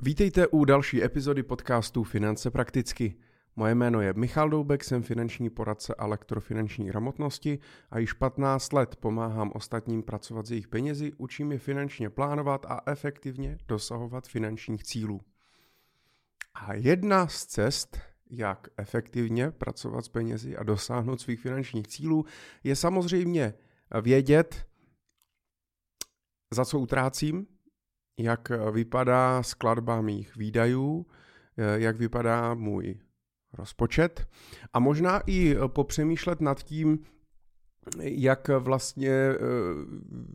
Vítejte 0.00 0.46
u 0.46 0.64
další 0.64 1.04
epizody 1.04 1.42
podcastu 1.42 2.04
Finance 2.04 2.50
prakticky. 2.50 3.14
Moje 3.56 3.74
jméno 3.74 4.00
je 4.00 4.12
Michal 4.12 4.50
Doubek, 4.50 4.84
jsem 4.84 5.02
finanční 5.02 5.50
poradce 5.50 5.94
a 5.94 6.06
lektor 6.06 6.40
finanční 6.40 6.86
gramotnosti 6.86 7.58
a 7.90 7.98
již 7.98 8.12
15 8.12 8.72
let 8.72 8.96
pomáhám 8.96 9.52
ostatním 9.54 10.02
pracovat 10.02 10.46
s 10.46 10.50
jejich 10.50 10.68
penězi, 10.68 11.12
učím 11.16 11.52
je 11.52 11.58
finančně 11.58 12.10
plánovat 12.10 12.66
a 12.68 12.80
efektivně 12.86 13.58
dosahovat 13.68 14.28
finančních 14.28 14.84
cílů. 14.84 15.20
A 16.54 16.74
jedna 16.74 17.28
z 17.28 17.46
cest, 17.46 17.98
jak 18.30 18.68
efektivně 18.76 19.50
pracovat 19.50 20.04
s 20.04 20.08
penězi 20.08 20.56
a 20.56 20.62
dosáhnout 20.62 21.20
svých 21.20 21.40
finančních 21.40 21.88
cílů, 21.88 22.24
je 22.64 22.76
samozřejmě 22.76 23.54
vědět, 24.02 24.66
za 26.50 26.64
co 26.64 26.78
utrácím, 26.78 27.46
jak 28.20 28.48
vypadá 28.70 29.42
skladba 29.42 30.00
mých 30.00 30.36
výdajů, 30.36 31.06
jak 31.76 31.96
vypadá 31.96 32.54
můj 32.54 32.98
rozpočet 33.52 34.28
a 34.72 34.78
možná 34.78 35.20
i 35.26 35.56
popřemýšlet 35.66 36.40
nad 36.40 36.62
tím, 36.62 36.98
jak 38.00 38.48
vlastně 38.48 39.10
eh, 39.10 39.38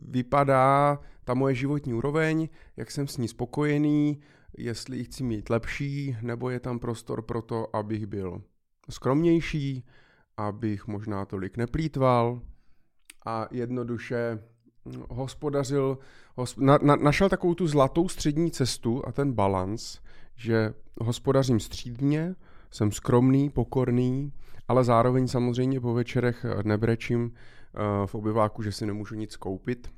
vypadá 0.08 1.00
ta 1.24 1.34
moje 1.34 1.54
životní 1.54 1.94
úroveň, 1.94 2.48
jak 2.76 2.90
jsem 2.90 3.08
s 3.08 3.16
ní 3.16 3.28
spokojený, 3.28 4.20
jestli 4.58 4.96
ji 4.96 5.04
chci 5.04 5.24
mít 5.24 5.50
lepší, 5.50 6.16
nebo 6.22 6.50
je 6.50 6.60
tam 6.60 6.78
prostor 6.78 7.22
pro 7.22 7.42
to, 7.42 7.76
abych 7.76 8.06
byl 8.06 8.42
skromnější, 8.90 9.86
abych 10.36 10.86
možná 10.86 11.24
tolik 11.24 11.56
neplýtval 11.56 12.42
a 13.26 13.48
jednoduše 13.50 14.38
hospodařil, 15.10 15.98
hosp, 16.36 16.58
na, 16.58 16.78
na, 16.82 16.96
našel 16.96 17.28
takovou 17.28 17.54
tu 17.54 17.66
zlatou 17.66 18.08
střední 18.08 18.50
cestu 18.50 19.02
a 19.06 19.12
ten 19.12 19.32
balans, 19.32 19.98
že 20.34 20.74
hospodařím 21.00 21.60
střídně, 21.60 22.34
jsem 22.70 22.92
skromný, 22.92 23.50
pokorný, 23.50 24.32
ale 24.68 24.84
zároveň 24.84 25.28
samozřejmě 25.28 25.80
po 25.80 25.94
večerech 25.94 26.46
nebrečím 26.62 27.24
uh, 27.24 28.06
v 28.06 28.14
obyváku, 28.14 28.62
že 28.62 28.72
si 28.72 28.86
nemůžu 28.86 29.14
nic 29.14 29.36
koupit. 29.36 29.92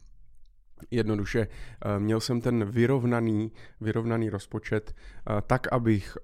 Jednoduše 0.91 1.49
uh, 1.49 2.03
měl 2.03 2.21
jsem 2.21 2.41
ten 2.41 2.65
vyrovnaný, 2.65 3.53
vyrovnaný 3.81 4.31
rozpočet 4.31 4.95
uh, 5.31 5.41
tak, 5.41 5.73
abych 5.73 6.19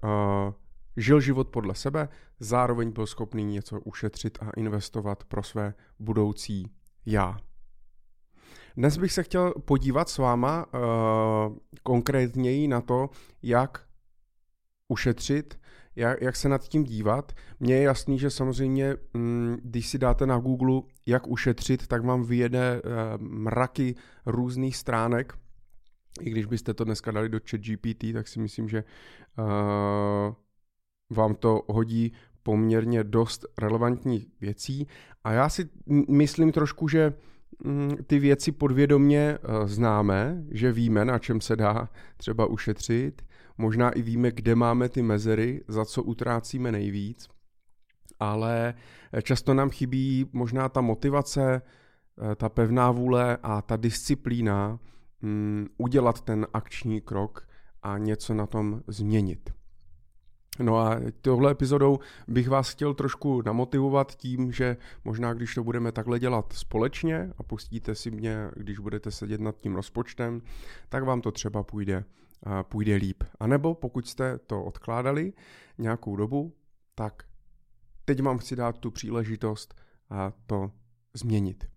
žil 0.97 1.19
život 1.19 1.49
podle 1.49 1.75
sebe, 1.75 2.09
zároveň 2.39 2.91
byl 2.91 3.07
schopný 3.07 3.45
něco 3.45 3.79
ušetřit 3.79 4.37
a 4.41 4.49
investovat 4.57 5.23
pro 5.23 5.43
své 5.43 5.73
budoucí 5.99 6.71
já. 7.05 7.37
Dnes 8.77 8.97
bych 8.97 9.11
se 9.11 9.23
chtěl 9.23 9.53
podívat 9.65 10.09
s 10.09 10.17
váma 10.17 10.65
uh, 10.65 11.57
konkrétněji 11.83 12.67
na 12.67 12.81
to, 12.81 13.09
jak 13.43 13.85
ušetřit, 14.87 15.59
jak, 15.95 16.21
jak 16.21 16.35
se 16.35 16.49
nad 16.49 16.67
tím 16.67 16.83
dívat. 16.83 17.31
Mně 17.59 17.75
je 17.75 17.81
jasný, 17.81 18.19
že 18.19 18.29
samozřejmě, 18.29 18.95
mm, 19.13 19.57
když 19.63 19.87
si 19.87 19.97
dáte 19.97 20.25
na 20.25 20.37
Google, 20.37 20.81
jak 21.05 21.27
ušetřit, 21.27 21.87
tak 21.87 22.05
vám 22.05 22.23
vyjede 22.23 22.81
uh, 22.81 22.91
mraky 23.21 23.95
různých 24.25 24.77
stránek. 24.77 25.33
I 26.21 26.29
když 26.29 26.45
byste 26.45 26.73
to 26.73 26.83
dneska 26.83 27.11
dali 27.11 27.29
do 27.29 27.39
chat 27.49 27.61
GPT, 27.61 28.13
tak 28.13 28.27
si 28.27 28.39
myslím, 28.39 28.69
že 28.69 28.83
uh, 29.37 30.35
vám 31.09 31.35
to 31.35 31.61
hodí 31.67 32.13
poměrně 32.43 33.03
dost 33.03 33.45
relevantních 33.57 34.27
věcí. 34.41 34.87
A 35.23 35.31
já 35.31 35.49
si 35.49 35.69
myslím 36.09 36.51
trošku, 36.51 36.87
že 36.87 37.13
ty 38.07 38.19
věci 38.19 38.51
podvědomně 38.51 39.37
eh, 39.43 39.67
známe, 39.67 40.43
že 40.51 40.71
víme, 40.71 41.05
na 41.05 41.19
čem 41.19 41.41
se 41.41 41.55
dá 41.55 41.89
třeba 42.17 42.45
ušetřit, 42.45 43.21
možná 43.57 43.89
i 43.89 44.01
víme, 44.01 44.31
kde 44.31 44.55
máme 44.55 44.89
ty 44.89 45.01
mezery, 45.01 45.63
za 45.67 45.85
co 45.85 46.03
utrácíme 46.03 46.71
nejvíc, 46.71 47.29
ale 48.19 48.73
eh, 49.13 49.21
často 49.21 49.53
nám 49.53 49.69
chybí 49.69 50.29
možná 50.33 50.69
ta 50.69 50.81
motivace, 50.81 51.61
eh, 52.31 52.35
ta 52.35 52.49
pevná 52.49 52.91
vůle 52.91 53.37
a 53.43 53.61
ta 53.61 53.77
disciplína 53.77 54.79
um, 55.23 55.67
udělat 55.77 56.21
ten 56.21 56.47
akční 56.53 57.01
krok 57.01 57.47
a 57.83 57.97
něco 57.97 58.33
na 58.33 58.45
tom 58.45 58.81
změnit. 58.87 59.60
No 60.59 60.77
a 60.77 60.99
tohle 61.21 61.51
epizodou 61.51 61.99
bych 62.27 62.49
vás 62.49 62.69
chtěl 62.69 62.93
trošku 62.93 63.41
namotivovat 63.41 64.15
tím, 64.15 64.51
že 64.51 64.77
možná 65.05 65.33
když 65.33 65.55
to 65.55 65.63
budeme 65.63 65.91
takhle 65.91 66.19
dělat 66.19 66.53
společně 66.53 67.33
a 67.37 67.43
pustíte 67.43 67.95
si 67.95 68.11
mě, 68.11 68.51
když 68.55 68.79
budete 68.79 69.11
sedět 69.11 69.41
nad 69.41 69.57
tím 69.57 69.75
rozpočtem, 69.75 70.41
tak 70.89 71.03
vám 71.03 71.21
to 71.21 71.31
třeba 71.31 71.63
půjde, 71.63 72.03
půjde 72.61 72.95
líp. 72.95 73.23
A 73.39 73.47
nebo 73.47 73.75
pokud 73.75 74.07
jste 74.07 74.37
to 74.37 74.63
odkládali 74.63 75.33
nějakou 75.77 76.15
dobu, 76.15 76.53
tak 76.95 77.23
teď 78.05 78.21
vám 78.21 78.37
chci 78.37 78.55
dát 78.55 78.77
tu 78.77 78.91
příležitost 78.91 79.75
a 80.09 80.33
to 80.47 80.71
změnit. 81.13 81.69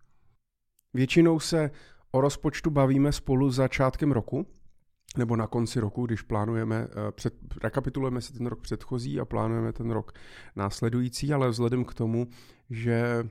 Většinou 0.95 1.41
se 1.41 1.71
o 2.11 2.21
rozpočtu 2.21 2.71
bavíme 2.71 3.13
spolu 3.13 3.51
začátkem 3.51 4.13
roku, 4.13 4.47
nebo 5.17 5.37
na 5.37 5.47
konci 5.47 5.81
roku, 5.81 6.07
když 6.07 6.23
plánujeme, 6.23 6.89
eh, 6.91 7.13
před, 7.13 7.35
rekapitulujeme 7.63 8.21
si 8.21 8.33
ten 8.33 8.47
rok 8.47 8.61
předchozí 8.61 9.21
a 9.21 9.25
plánujeme 9.25 9.73
ten 9.73 9.91
rok 9.91 10.13
následující, 10.57 11.33
ale 11.33 11.49
vzhledem 11.49 11.85
k 11.85 11.95
tomu, 11.95 12.27
že 12.71 13.29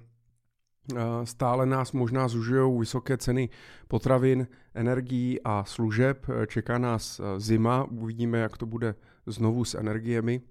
eh, 0.95 0.95
stále 1.23 1.65
nás 1.65 1.91
možná 1.91 2.27
zužijou 2.27 2.79
vysoké 2.79 3.17
ceny 3.17 3.49
potravin, 3.87 4.47
energií 4.73 5.41
a 5.43 5.63
služeb, 5.63 6.25
eh, 6.29 6.47
čeká 6.47 6.77
nás 6.77 7.21
zima, 7.37 7.83
uvidíme, 7.83 8.39
jak 8.39 8.57
to 8.57 8.65
bude 8.65 8.95
znovu 9.25 9.65
s 9.65 9.75
energiemi, 9.75 10.41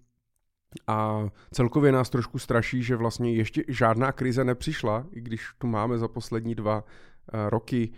a 0.86 1.28
celkově 1.50 1.92
nás 1.92 2.10
trošku 2.10 2.38
straší, 2.38 2.82
že 2.82 2.96
vlastně 2.96 3.34
ještě 3.34 3.64
žádná 3.68 4.12
krize 4.12 4.44
nepřišla, 4.44 5.06
i 5.10 5.20
když 5.20 5.48
tu 5.58 5.66
máme 5.66 5.98
za 5.98 6.08
poslední 6.08 6.54
dva 6.54 6.84
roky 7.48 7.92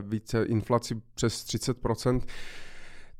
více 0.00 0.44
inflaci 0.44 1.02
přes 1.14 1.44
30%. 1.44 2.20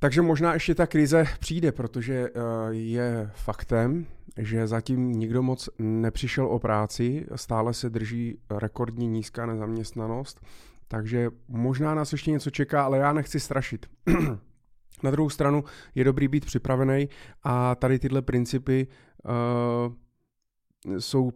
Takže 0.03 0.23
možná 0.23 0.55
ještě 0.55 0.75
ta 0.75 0.87
krize 0.87 1.25
přijde, 1.41 1.73
protože 1.73 2.15
eh, 2.15 2.31
je 2.71 3.31
faktem, 3.35 4.07
že 4.37 4.67
zatím 4.67 5.13
nikdo 5.13 5.43
moc 5.43 5.69
nepřišel 5.79 6.47
o 6.47 6.59
práci, 6.59 7.27
stále 7.35 7.75
se 7.75 7.91
drží 7.91 8.39
rekordní 8.51 9.07
nízká 9.07 9.47
nezaměstnanost, 9.47 10.41
takže 10.89 11.31
možná 11.49 11.95
nás 11.95 12.13
ještě 12.13 12.31
něco 12.31 12.51
čeká, 12.51 12.85
ale 12.85 12.99
já 12.99 13.13
nechci 13.13 13.41
strašit. 13.41 13.87
Na 15.03 15.11
druhou 15.11 15.31
stranu 15.31 15.65
je 15.95 16.05
dobrý 16.05 16.29
být 16.29 16.45
připravený 16.45 17.09
a 17.43 17.75
tady 17.75 17.99
tyhle 17.99 18.23
principy 18.23 18.87
uh, 19.25 19.93
jsou 20.99 21.33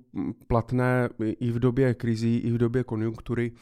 platné 0.47 1.09
i 1.41 1.51
v 1.51 1.59
době 1.59 1.95
krizí, 1.95 2.39
i 2.39 2.51
v 2.51 2.59
době 2.59 2.85
konjunktury 2.85 3.53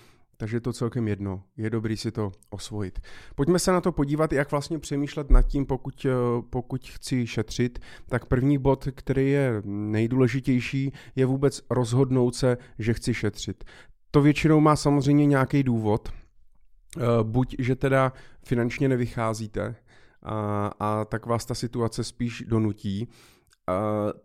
takže 0.43 0.57
je 0.57 0.61
to 0.61 0.73
celkem 0.73 1.09
jedno. 1.09 1.43
Je 1.57 1.71
dobrý 1.71 1.97
si 1.97 2.11
to 2.11 2.33
osvojit. 2.51 3.01
Pojďme 3.35 3.59
se 3.59 3.73
na 3.73 3.81
to 3.81 3.93
podívat, 3.93 4.33
jak 4.33 4.51
vlastně 4.51 4.79
přemýšlet 4.79 5.31
nad 5.31 5.43
tím, 5.43 5.67
pokud, 5.67 6.07
eh, 6.07 6.11
pokud 6.51 6.89
chci 6.89 7.27
šetřit. 7.27 7.79
Tak 8.09 8.27
první 8.27 8.59
bod, 8.59 8.89
který 8.95 9.31
je 9.31 9.63
nejdůležitější, 9.65 10.93
je 11.17 11.27
vůbec 11.27 11.63
rozhodnout 11.71 12.35
se, 12.35 12.59
že 12.79 12.95
chci 12.95 13.15
šetřit. 13.15 13.65
To 14.11 14.23
většinou 14.23 14.61
má 14.61 14.77
samozřejmě 14.77 15.27
nějaký 15.27 15.63
důvod. 15.63 16.09
Eh, 16.09 17.01
buď, 17.23 17.57
že 17.59 17.77
teda 17.77 18.13
finančně 18.45 18.89
nevycházíte 18.89 19.77
a, 20.23 20.71
a 20.81 21.05
tak 21.05 21.27
vás 21.27 21.47
ta 21.47 21.55
situace 21.55 22.05
spíš 22.05 22.45
donutí. 22.49 23.09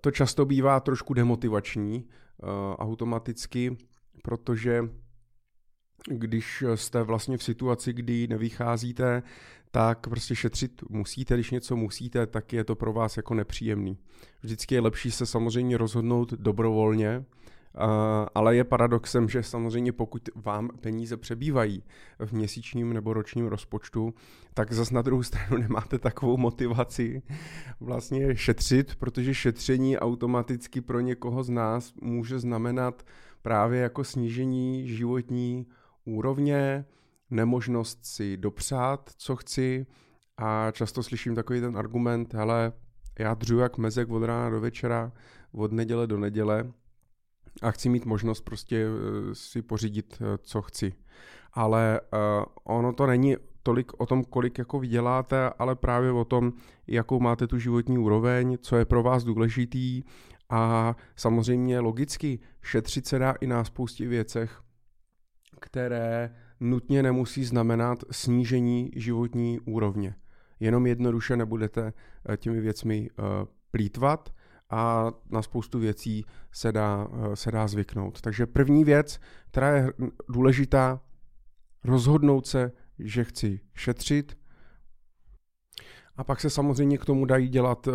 To 0.02 0.12
často 0.12 0.46
bývá 0.46 0.80
trošku 0.80 1.14
demotivační 1.14 2.06
eh, 2.06 2.46
automaticky, 2.78 3.78
protože 4.24 4.84
když 6.08 6.64
jste 6.76 7.04
vlastně 7.04 7.38
v 7.38 7.44
situaci, 7.44 7.94
kdy 7.94 8.28
nevycházíte, 8.28 9.24
tak 9.72 10.08
prostě 10.10 10.36
šetřit 10.36 10.82
musíte, 10.90 11.34
když 11.34 11.52
něco 11.52 11.76
musíte, 11.76 12.28
tak 12.28 12.54
je 12.54 12.64
to 12.64 12.76
pro 12.76 12.94
vás 12.94 13.18
jako 13.18 13.34
nepříjemný. 13.34 13.98
Vždycky 14.42 14.76
je 14.76 14.82
lepší 14.82 15.12
se 15.12 15.26
samozřejmě 15.26 15.78
rozhodnout 15.78 16.34
dobrovolně, 16.34 17.26
ale 18.36 18.56
je 18.56 18.64
paradoxem, 18.64 19.30
že 19.30 19.44
samozřejmě 19.44 19.92
pokud 19.92 20.30
vám 20.36 20.70
peníze 20.82 21.18
přebývají 21.18 21.84
v 22.26 22.34
měsíčním 22.34 22.94
nebo 22.94 23.14
ročním 23.14 23.46
rozpočtu, 23.46 24.14
tak 24.54 24.74
zase 24.74 24.94
na 24.94 25.02
druhou 25.02 25.24
stranu 25.24 25.58
nemáte 25.58 26.00
takovou 26.00 26.38
motivaci 26.38 27.22
vlastně 27.80 28.36
šetřit, 28.36 28.96
protože 28.96 29.34
šetření 29.34 29.98
automaticky 29.98 30.82
pro 30.82 31.00
někoho 31.00 31.44
z 31.44 31.50
nás 31.50 31.94
může 32.02 32.40
znamenat 32.40 33.06
právě 33.42 33.82
jako 33.82 34.04
snížení 34.04 34.88
životní 34.88 35.68
úrovně, 36.08 36.86
nemožnost 37.30 38.06
si 38.06 38.38
dopřát, 38.38 39.10
co 39.18 39.36
chci. 39.36 39.86
A 40.38 40.72
často 40.72 41.04
slyším 41.04 41.36
takový 41.36 41.62
ten 41.62 41.78
argument, 41.78 42.34
hele, 42.34 42.74
já 43.20 43.34
dřu 43.34 43.60
jak 43.60 43.78
mezek 43.78 44.10
od 44.10 44.24
rána 44.24 44.50
do 44.50 44.62
večera, 44.62 45.12
od 45.52 45.72
neděle 45.72 46.08
do 46.08 46.18
neděle 46.18 46.74
a 47.62 47.72
chci 47.72 47.90
mít 47.90 48.06
možnost 48.06 48.42
prostě 48.42 48.86
eh, 48.86 49.36
si 49.36 49.62
pořídit, 49.62 50.22
eh, 50.22 50.38
co 50.42 50.62
chci. 50.62 50.94
Ale 51.54 52.02
uh, 52.14 52.46
ono 52.64 52.94
to 52.94 53.06
není 53.06 53.36
tolik 53.64 53.92
o 54.02 54.06
tom, 54.06 54.24
kolik 54.24 54.58
jako 54.58 54.80
vyděláte, 54.80 55.50
ale 55.60 55.76
právě 55.76 56.12
o 56.12 56.26
tom, 56.26 56.54
jakou 56.88 57.20
máte 57.20 57.48
tu 57.48 57.60
životní 57.60 57.98
úroveň, 57.98 58.58
co 58.62 58.76
je 58.76 58.86
pro 58.86 59.04
vás 59.04 59.24
důležitý. 59.24 60.04
A 60.50 60.96
samozřejmě 61.16 61.80
logicky 61.80 62.40
šetřit 62.62 63.08
se 63.08 63.20
dá 63.20 63.32
i 63.32 63.48
na 63.48 63.64
spoustě 63.64 64.08
věcech, 64.08 64.62
které 65.60 66.36
nutně 66.60 67.04
nemusí 67.04 67.46
znamenat 67.46 68.04
snížení 68.12 68.92
životní 68.96 69.60
úrovně. 69.60 70.16
Jenom 70.60 70.88
jednoduše 70.88 71.38
nebudete 71.38 71.94
eh, 72.30 72.38
těmi 72.38 72.62
věcmi 72.62 73.10
eh, 73.10 73.24
plítvat 73.72 74.34
a 74.70 75.12
na 75.30 75.42
spoustu 75.42 75.80
věcí 75.80 76.26
se 76.52 76.72
dá, 76.72 77.08
eh, 77.14 77.36
se 77.36 77.52
dá 77.52 77.68
zvyknout. 77.68 78.22
Takže 78.22 78.46
první 78.46 78.84
věc, 78.84 79.20
která 79.48 79.78
je 79.78 79.94
důležitá, 80.30 81.02
rozhodnout 81.84 82.48
se, 82.48 82.72
že 83.00 83.24
chci 83.24 83.60
šetřit, 83.74 84.38
a 86.16 86.24
pak 86.24 86.40
se 86.40 86.50
samozřejmě 86.50 86.98
k 86.98 87.06
tomu 87.06 87.26
dají 87.26 87.48
dělat 87.48 87.88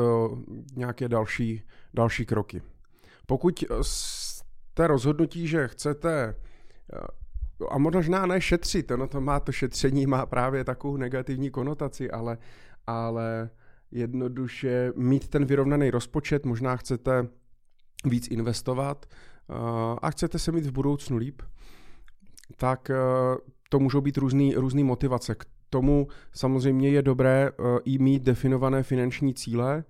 nějaké 0.77 1.09
další, 1.09 1.63
další 1.95 2.27
kroky. 2.27 2.63
Pokud 3.27 3.65
jste 3.83 4.87
rozhodnutí, 4.87 5.49
že 5.49 5.69
chcete 5.69 6.35
a 7.71 7.79
možná 7.79 8.27
ne 8.27 8.41
šetřit, 8.41 8.91
ono 8.91 9.07
to 9.07 9.21
má 9.21 9.41
to 9.41 9.53
šetření, 9.53 10.07
má 10.07 10.27
právě 10.27 10.65
takovou 10.65 10.97
negativní 10.97 11.51
konotaci, 11.51 12.11
ale, 12.11 12.39
ale 12.87 13.51
jednoduše 13.91 14.93
mít 14.97 15.29
ten 15.29 15.45
vyrovnaný 15.45 15.91
rozpočet, 15.91 16.47
možná 16.47 16.77
chcete 16.77 17.29
víc 18.05 18.29
investovat 18.29 19.07
a 20.03 20.11
chcete 20.11 20.39
se 20.39 20.53
mít 20.53 20.67
v 20.67 20.73
budoucnu 20.73 21.17
líp, 21.17 21.43
tak 22.57 22.91
to 23.69 23.79
můžou 23.79 24.01
být 24.01 24.19
různý, 24.19 24.55
různý 24.55 24.85
motivace. 24.85 25.35
K 25.35 25.45
tomu 25.71 26.09
samozřejmě 26.33 26.89
je 26.89 27.03
dobré 27.03 27.51
i 27.85 27.99
mít 27.99 28.23
definované 28.23 28.83
finanční 28.83 29.35
cíle, 29.35 29.85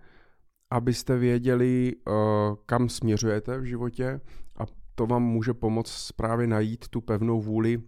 abyste 0.70 1.16
věděli, 1.16 1.94
kam 2.66 2.88
směřujete 2.88 3.58
v 3.58 3.64
životě 3.64 4.20
to 5.02 5.06
vám 5.06 5.22
může 5.22 5.54
pomoct 5.54 6.12
právě 6.12 6.46
najít 6.46 6.88
tu 6.88 7.00
pevnou 7.00 7.40
vůli 7.40 7.82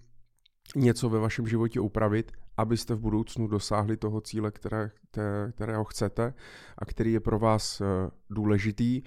něco 0.77 1.09
ve 1.09 1.19
vašem 1.19 1.47
životě 1.47 1.81
upravit, 1.81 2.33
abyste 2.57 2.95
v 2.95 3.01
budoucnu 3.01 3.47
dosáhli 3.47 3.97
toho 3.97 4.21
cíle, 4.21 4.51
které, 4.51 4.91
kterého 5.53 5.85
chcete 5.85 6.35
a 6.79 6.85
který 6.85 7.13
je 7.13 7.21
pro 7.21 7.39
vás 7.39 7.81
eh, 7.81 7.85
důležitý. 8.31 9.03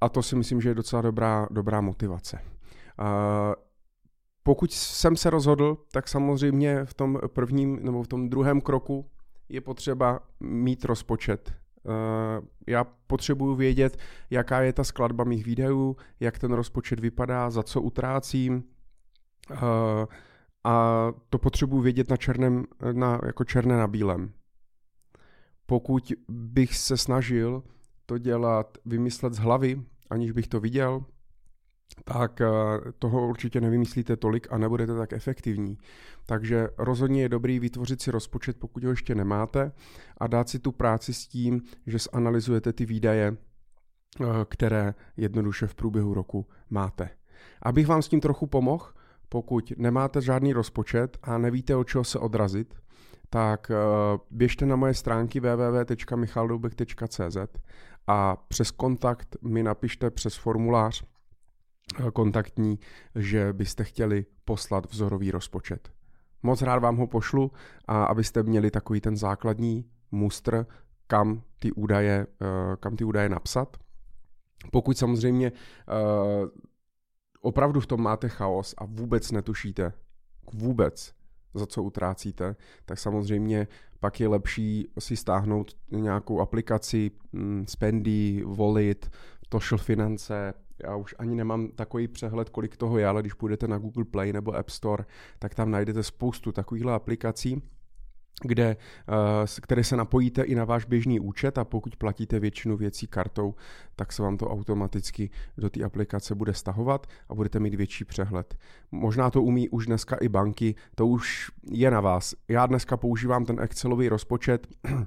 A 0.00 0.08
to 0.08 0.22
si 0.22 0.36
myslím, 0.36 0.60
že 0.60 0.68
je 0.68 0.74
docela 0.74 1.02
dobrá, 1.02 1.48
dobrá 1.50 1.80
motivace. 1.80 2.40
Pokud 4.42 4.72
jsem 4.72 5.16
se 5.16 5.30
rozhodl, 5.30 5.76
tak 5.92 6.08
samozřejmě 6.08 6.84
v 6.84 6.94
tom 6.94 7.18
prvním 7.26 7.84
nebo 7.84 8.02
v 8.02 8.08
tom 8.08 8.28
druhém 8.28 8.60
kroku 8.60 9.10
je 9.48 9.60
potřeba 9.60 10.20
mít 10.40 10.84
rozpočet 10.84 11.59
já 12.66 12.84
potřebuju 12.84 13.54
vědět, 13.54 13.96
jaká 14.30 14.60
je 14.60 14.72
ta 14.72 14.84
skladba 14.84 15.24
mých 15.24 15.44
výdajů, 15.44 15.96
jak 16.20 16.38
ten 16.38 16.52
rozpočet 16.52 17.00
vypadá, 17.00 17.50
za 17.50 17.62
co 17.62 17.82
utrácím. 17.82 18.64
Eh, 19.50 20.06
a 20.64 21.06
to 21.28 21.38
potřebuju 21.38 21.82
vědět 21.82 22.10
na 22.10 22.16
černém, 22.16 22.64
na, 22.92 23.20
jako 23.26 23.44
černé 23.44 23.76
na 23.76 23.86
bílém. 23.86 24.32
Pokud 25.66 26.12
bych 26.28 26.76
se 26.76 26.96
snažil 26.96 27.62
to 28.06 28.18
dělat, 28.18 28.78
vymyslet 28.84 29.32
z 29.32 29.38
hlavy, 29.38 29.82
aniž 30.10 30.32
bych 30.32 30.48
to 30.48 30.60
viděl, 30.60 31.04
tak 32.04 32.40
eh, 32.40 32.46
toho 32.98 33.28
určitě 33.28 33.60
nevymyslíte 33.60 34.16
tolik 34.16 34.46
a 34.50 34.58
nebudete 34.58 34.94
tak 34.94 35.12
efektivní. 35.12 35.78
Takže 36.26 36.68
rozhodně 36.78 37.22
je 37.22 37.28
dobrý 37.28 37.58
vytvořit 37.58 38.02
si 38.02 38.10
rozpočet, 38.10 38.56
pokud 38.58 38.84
ho 38.84 38.90
ještě 38.90 39.14
nemáte, 39.14 39.72
a 40.18 40.26
dát 40.26 40.48
si 40.48 40.58
tu 40.58 40.72
práci 40.72 41.14
s 41.14 41.26
tím, 41.26 41.62
že 41.86 41.98
zanalizujete 42.12 42.72
ty 42.72 42.86
výdaje, 42.86 43.36
eh, 44.20 44.24
které 44.48 44.94
jednoduše 45.16 45.66
v 45.66 45.74
průběhu 45.74 46.14
roku 46.14 46.46
máte. 46.70 47.10
Abych 47.62 47.86
vám 47.86 48.02
s 48.02 48.08
tím 48.08 48.20
trochu 48.20 48.46
pomohl, 48.46 48.86
pokud 49.28 49.72
nemáte 49.76 50.20
žádný 50.20 50.52
rozpočet 50.52 51.18
a 51.22 51.38
nevíte, 51.38 51.76
od 51.76 51.84
čeho 51.84 52.04
se 52.04 52.18
odrazit, 52.18 52.74
tak 53.30 53.70
eh, 53.70 53.74
běžte 54.30 54.66
na 54.66 54.76
moje 54.76 54.94
stránky 54.94 55.40
www.michaldoubek.cz 55.40 57.36
a 58.06 58.36
přes 58.36 58.70
kontakt 58.70 59.36
mi 59.42 59.62
napište 59.62 60.10
přes 60.10 60.36
formulář 60.36 61.09
kontaktní, 62.12 62.78
že 63.14 63.52
byste 63.52 63.84
chtěli 63.84 64.26
poslat 64.44 64.90
vzorový 64.90 65.30
rozpočet. 65.30 65.92
Moc 66.42 66.62
rád 66.62 66.78
vám 66.78 66.96
ho 66.96 67.06
pošlu 67.06 67.52
a 67.88 68.04
abyste 68.04 68.42
měli 68.42 68.70
takový 68.70 69.00
ten 69.00 69.16
základní 69.16 69.84
mustr, 70.10 70.66
kam 71.06 71.42
ty 71.58 71.72
údaje, 71.72 72.26
eh, 72.42 72.76
kam 72.80 72.96
ty 72.96 73.04
údaje 73.04 73.28
napsat. 73.28 73.76
Pokud 74.72 74.98
samozřejmě 74.98 75.52
eh, 75.52 75.52
opravdu 77.40 77.80
v 77.80 77.86
tom 77.86 78.02
máte 78.02 78.28
chaos 78.28 78.74
a 78.78 78.84
vůbec 78.84 79.30
netušíte, 79.30 79.92
vůbec, 80.52 81.14
za 81.54 81.66
co 81.66 81.82
utrácíte, 81.82 82.56
tak 82.84 82.98
samozřejmě 82.98 83.68
pak 84.00 84.20
je 84.20 84.28
lepší 84.28 84.88
si 84.98 85.16
stáhnout 85.16 85.76
nějakou 85.90 86.40
aplikaci, 86.40 87.10
hm, 87.32 87.64
Spendy, 87.68 88.44
Wallet, 88.46 89.10
Toshel 89.48 89.78
Finance, 89.78 90.54
já 90.84 90.96
už 90.96 91.14
ani 91.18 91.34
nemám 91.34 91.68
takový 91.68 92.08
přehled, 92.08 92.48
kolik 92.48 92.76
toho 92.76 92.98
je, 92.98 93.06
ale 93.06 93.20
když 93.20 93.34
půjdete 93.34 93.68
na 93.68 93.78
Google 93.78 94.04
Play 94.04 94.32
nebo 94.32 94.56
App 94.56 94.70
Store, 94.70 95.04
tak 95.38 95.54
tam 95.54 95.70
najdete 95.70 96.02
spoustu 96.02 96.52
takovýchhle 96.52 96.92
aplikací, 96.92 97.62
kde, 98.42 98.76
eh, 99.08 99.60
které 99.62 99.84
se 99.84 99.96
napojíte 99.96 100.42
i 100.42 100.54
na 100.54 100.64
váš 100.64 100.84
běžný 100.84 101.20
účet 101.20 101.58
a 101.58 101.64
pokud 101.64 101.96
platíte 101.96 102.40
většinu 102.40 102.76
věcí 102.76 103.06
kartou, 103.06 103.54
tak 103.96 104.12
se 104.12 104.22
vám 104.22 104.36
to 104.36 104.50
automaticky 104.50 105.30
do 105.58 105.70
té 105.70 105.84
aplikace 105.84 106.34
bude 106.34 106.54
stahovat 106.54 107.06
a 107.28 107.34
budete 107.34 107.60
mít 107.60 107.74
větší 107.74 108.04
přehled. 108.04 108.56
Možná 108.90 109.30
to 109.30 109.42
umí 109.42 109.68
už 109.68 109.86
dneska 109.86 110.16
i 110.16 110.28
banky, 110.28 110.74
to 110.94 111.06
už 111.06 111.50
je 111.70 111.90
na 111.90 112.00
vás. 112.00 112.34
Já 112.48 112.66
dneska 112.66 112.96
používám 112.96 113.44
ten 113.44 113.60
Excelový 113.60 114.08
rozpočet, 114.08 114.66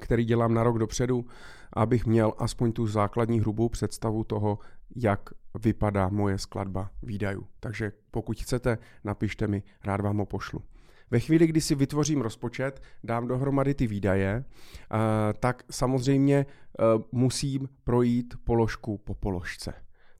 který 0.00 0.24
dělám 0.24 0.54
na 0.54 0.62
rok 0.62 0.78
dopředu, 0.78 1.24
abych 1.72 2.06
měl 2.06 2.32
aspoň 2.38 2.72
tu 2.72 2.86
základní 2.86 3.40
hrubou 3.40 3.68
představu 3.68 4.24
toho, 4.24 4.58
jak 4.96 5.30
vypadá 5.60 6.08
moje 6.08 6.38
skladba 6.38 6.90
výdajů. 7.02 7.46
Takže 7.60 7.92
pokud 8.10 8.42
chcete, 8.42 8.78
napište 9.04 9.46
mi, 9.46 9.62
rád 9.84 10.00
vám 10.00 10.18
ho 10.18 10.26
pošlu. 10.26 10.62
Ve 11.10 11.20
chvíli, 11.20 11.46
kdy 11.46 11.60
si 11.60 11.74
vytvořím 11.74 12.20
rozpočet, 12.20 12.82
dám 13.04 13.28
dohromady 13.28 13.74
ty 13.74 13.86
výdaje, 13.86 14.44
eh, 14.44 14.96
tak 15.40 15.62
samozřejmě 15.70 16.46
eh, 16.46 16.84
musím 17.12 17.68
projít 17.84 18.34
položku 18.44 18.98
po 18.98 19.14
položce. 19.14 19.74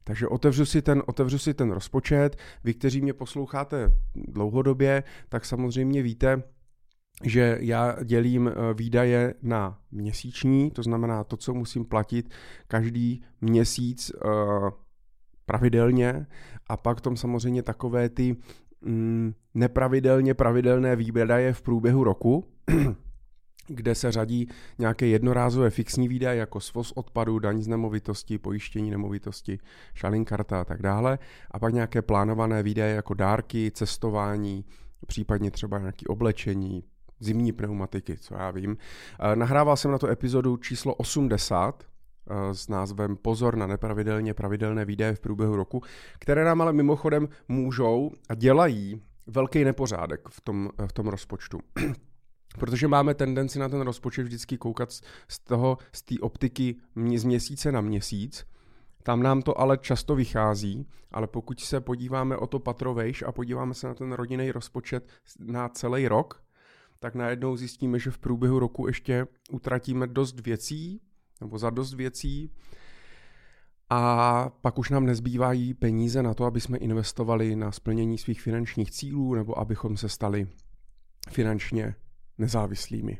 Takže 0.04 0.28
otevřu 0.28 0.66
si, 0.66 0.82
ten, 0.82 1.02
otevřu 1.06 1.38
si 1.38 1.54
ten 1.54 1.70
rozpočet. 1.70 2.36
Vy, 2.64 2.74
kteří 2.74 3.00
mě 3.00 3.12
posloucháte 3.12 3.92
dlouhodobě, 4.14 5.02
tak 5.28 5.44
samozřejmě 5.44 6.02
víte, 6.02 6.42
že 7.24 7.58
já 7.60 7.96
dělím 8.04 8.48
eh, 8.48 8.74
výdaje 8.74 9.34
na 9.42 9.78
měsíční, 9.90 10.70
to 10.70 10.82
znamená 10.82 11.24
to, 11.24 11.36
co 11.36 11.54
musím 11.54 11.84
platit 11.84 12.30
každý 12.66 13.22
měsíc 13.40 14.12
eh, 14.14 14.28
pravidelně 15.46 16.26
a 16.66 16.76
pak 16.76 17.00
tom 17.00 17.16
samozřejmě 17.16 17.62
takové 17.62 18.08
ty 18.08 18.36
mm, 18.80 19.34
nepravidelně 19.54 20.34
pravidelné 20.34 20.96
výdaje 20.96 21.52
v 21.52 21.62
průběhu 21.62 22.04
roku, 22.04 22.44
kde 23.66 23.94
se 23.94 24.12
řadí 24.12 24.48
nějaké 24.78 25.06
jednorázové 25.06 25.70
fixní 25.70 26.08
výdaje 26.08 26.38
jako 26.38 26.60
svoz 26.60 26.92
odpadu, 26.92 27.38
daň 27.38 27.62
z 27.62 27.68
nemovitosti, 27.68 28.38
pojištění 28.38 28.90
nemovitosti, 28.90 29.58
šalinkarta 29.94 30.60
a 30.60 30.64
tak 30.64 30.82
dále. 30.82 31.18
A 31.50 31.58
pak 31.58 31.74
nějaké 31.74 32.02
plánované 32.02 32.62
výdaje 32.62 32.94
jako 32.94 33.14
dárky, 33.14 33.70
cestování, 33.70 34.64
případně 35.06 35.50
třeba 35.50 35.78
nějaké 35.78 36.06
oblečení, 36.08 36.84
zimní 37.20 37.52
pneumatiky, 37.52 38.16
co 38.16 38.34
já 38.34 38.50
vím. 38.50 38.76
Nahrával 39.34 39.76
jsem 39.76 39.90
na 39.90 39.98
to 39.98 40.08
epizodu 40.08 40.56
číslo 40.56 40.94
80 40.94 41.84
eh, 41.84 42.54
s 42.54 42.68
názvem 42.68 43.16
Pozor 43.16 43.56
na 43.56 43.66
nepravidelně 43.66 44.34
pravidelné 44.34 44.84
výdaje 44.84 45.14
v 45.14 45.20
průběhu 45.20 45.56
roku, 45.56 45.82
které 46.18 46.44
nám 46.44 46.62
ale 46.62 46.72
mimochodem 46.72 47.28
můžou 47.48 48.10
a 48.28 48.34
dělají 48.34 49.02
velký 49.26 49.64
nepořádek 49.64 50.28
v 50.28 50.40
tom, 50.40 50.70
v 50.86 50.92
tom 50.92 51.08
rozpočtu. 51.08 51.58
Protože 52.58 52.88
máme 52.88 53.14
tendenci 53.14 53.58
na 53.58 53.68
ten 53.68 53.80
rozpočet 53.80 54.22
vždycky 54.22 54.58
koukat 54.58 54.92
z 55.28 55.38
toho, 55.44 55.78
z 55.92 56.02
té 56.02 56.14
optiky 56.20 56.76
z 57.16 57.24
měsíce 57.24 57.72
na 57.72 57.80
měsíc, 57.80 58.46
tam 59.02 59.22
nám 59.22 59.42
to 59.42 59.60
ale 59.60 59.78
často 59.78 60.14
vychází, 60.14 60.86
ale 61.12 61.26
pokud 61.26 61.60
se 61.60 61.80
podíváme 61.80 62.36
o 62.36 62.46
to 62.46 62.58
patrovejš 62.58 63.22
a 63.22 63.32
podíváme 63.32 63.74
se 63.74 63.86
na 63.86 63.94
ten 63.94 64.12
rodinný 64.12 64.52
rozpočet 64.52 65.08
na 65.38 65.68
celý 65.68 66.08
rok, 66.08 66.42
tak 67.00 67.14
najednou 67.14 67.56
zjistíme, 67.56 67.98
že 67.98 68.10
v 68.10 68.18
průběhu 68.18 68.58
roku 68.58 68.86
ještě 68.86 69.26
utratíme 69.50 70.06
dost 70.06 70.40
věcí, 70.40 71.00
nebo 71.40 71.58
za 71.58 71.70
dost 71.70 71.94
věcí, 71.94 72.50
a 73.90 74.50
pak 74.60 74.78
už 74.78 74.90
nám 74.90 75.06
nezbývají 75.06 75.74
peníze 75.74 76.22
na 76.22 76.34
to, 76.34 76.44
aby 76.44 76.60
jsme 76.60 76.78
investovali 76.78 77.56
na 77.56 77.72
splnění 77.72 78.18
svých 78.18 78.40
finančních 78.40 78.90
cílů 78.90 79.34
nebo 79.34 79.58
abychom 79.58 79.96
se 79.96 80.08
stali 80.08 80.46
finančně 81.30 81.94
nezávislými. 82.38 83.18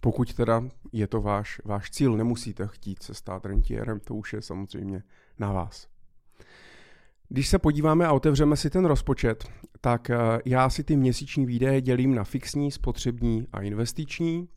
Pokud 0.00 0.34
teda 0.34 0.64
je 0.92 1.06
to 1.06 1.20
váš, 1.20 1.60
váš 1.64 1.90
cíl, 1.90 2.16
nemusíte 2.16 2.66
chtít 2.66 3.02
se 3.02 3.14
stát 3.14 3.44
rentierem, 3.44 4.00
to 4.00 4.14
už 4.14 4.32
je 4.32 4.42
samozřejmě 4.42 5.02
na 5.38 5.52
vás. 5.52 5.88
Když 7.28 7.48
se 7.48 7.58
podíváme 7.58 8.06
a 8.06 8.12
otevřeme 8.12 8.56
si 8.56 8.70
ten 8.70 8.84
rozpočet, 8.84 9.44
tak 9.84 10.10
eh, 10.10 10.16
já 10.44 10.70
si 10.70 10.84
ty 10.84 10.96
měsíční 10.96 11.46
výdaje 11.46 11.80
dělím 11.80 12.14
na 12.14 12.24
fixní, 12.24 12.70
spotřební 12.70 13.46
a 13.52 13.62
investiční 13.62 14.48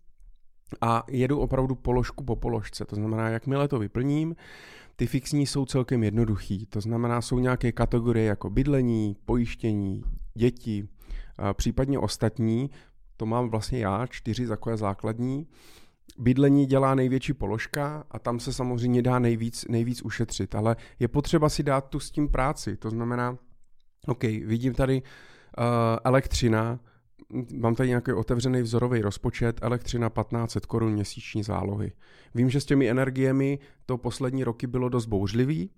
a 0.81 1.03
jedu 1.09 1.39
opravdu 1.39 1.75
položku 1.75 2.23
po 2.23 2.35
položce. 2.35 2.85
To 2.85 2.95
znamená, 2.95 3.29
jakmile 3.29 3.67
to 3.67 3.79
vyplním, 3.79 4.35
ty 4.95 5.07
fixní 5.07 5.47
jsou 5.47 5.65
celkem 5.65 6.03
jednoduchý. 6.03 6.65
To 6.65 6.81
znamená, 6.81 7.21
jsou 7.21 7.39
nějaké 7.39 7.71
kategorie 7.71 8.25
jako 8.25 8.49
bydlení, 8.49 9.15
pojištění, 9.25 10.03
děti, 10.33 10.87
případně 11.53 11.99
ostatní. 11.99 12.69
To 13.17 13.25
mám 13.25 13.49
vlastně 13.49 13.79
já, 13.79 14.07
čtyři 14.07 14.47
takové 14.47 14.77
základní. 14.77 15.47
Bydlení 16.19 16.65
dělá 16.65 16.95
největší 16.95 17.33
položka 17.33 18.03
a 18.11 18.19
tam 18.19 18.39
se 18.39 18.53
samozřejmě 18.53 19.01
dá 19.01 19.19
nejvíc, 19.19 19.65
nejvíc 19.69 20.01
ušetřit, 20.01 20.55
ale 20.55 20.75
je 20.99 21.07
potřeba 21.07 21.49
si 21.49 21.63
dát 21.63 21.89
tu 21.89 21.99
s 21.99 22.11
tím 22.11 22.29
práci. 22.29 22.77
To 22.77 22.89
znamená, 22.89 23.37
OK, 24.07 24.23
vidím 24.23 24.73
tady 24.73 25.01
uh, 25.01 25.63
elektřina, 26.03 26.79
mám 27.53 27.75
tady 27.75 27.89
nějaký 27.89 28.11
otevřený 28.11 28.61
vzorový 28.61 29.01
rozpočet, 29.01 29.59
elektřina 29.61 30.09
1500 30.09 30.65
korun 30.65 30.93
měsíční 30.93 31.43
zálohy. 31.43 31.91
Vím, 32.35 32.49
že 32.49 32.61
s 32.61 32.65
těmi 32.65 32.89
energiemi 32.89 33.59
to 33.85 33.97
poslední 33.97 34.43
roky 34.43 34.67
bylo 34.67 34.89
dost 34.89 35.05
bouřlivý, 35.05 35.69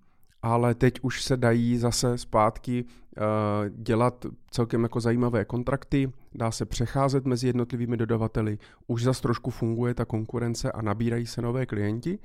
ale 0.42 0.74
teď 0.74 0.94
už 1.02 1.22
se 1.22 1.36
dají 1.36 1.78
zase 1.78 2.18
zpátky 2.18 2.84
uh, 2.84 3.24
dělat 3.68 4.26
celkem 4.50 4.82
jako 4.82 5.00
zajímavé 5.00 5.44
kontrakty, 5.44 6.12
dá 6.34 6.50
se 6.50 6.64
přecházet 6.64 7.24
mezi 7.24 7.46
jednotlivými 7.46 7.96
dodavateli, 7.96 8.58
už 8.86 9.02
zase 9.02 9.22
trošku 9.22 9.50
funguje 9.50 9.94
ta 9.94 10.04
konkurence 10.04 10.72
a 10.72 10.82
nabírají 10.82 11.26
se 11.26 11.42
nové 11.42 11.66
klienti. 11.66 12.18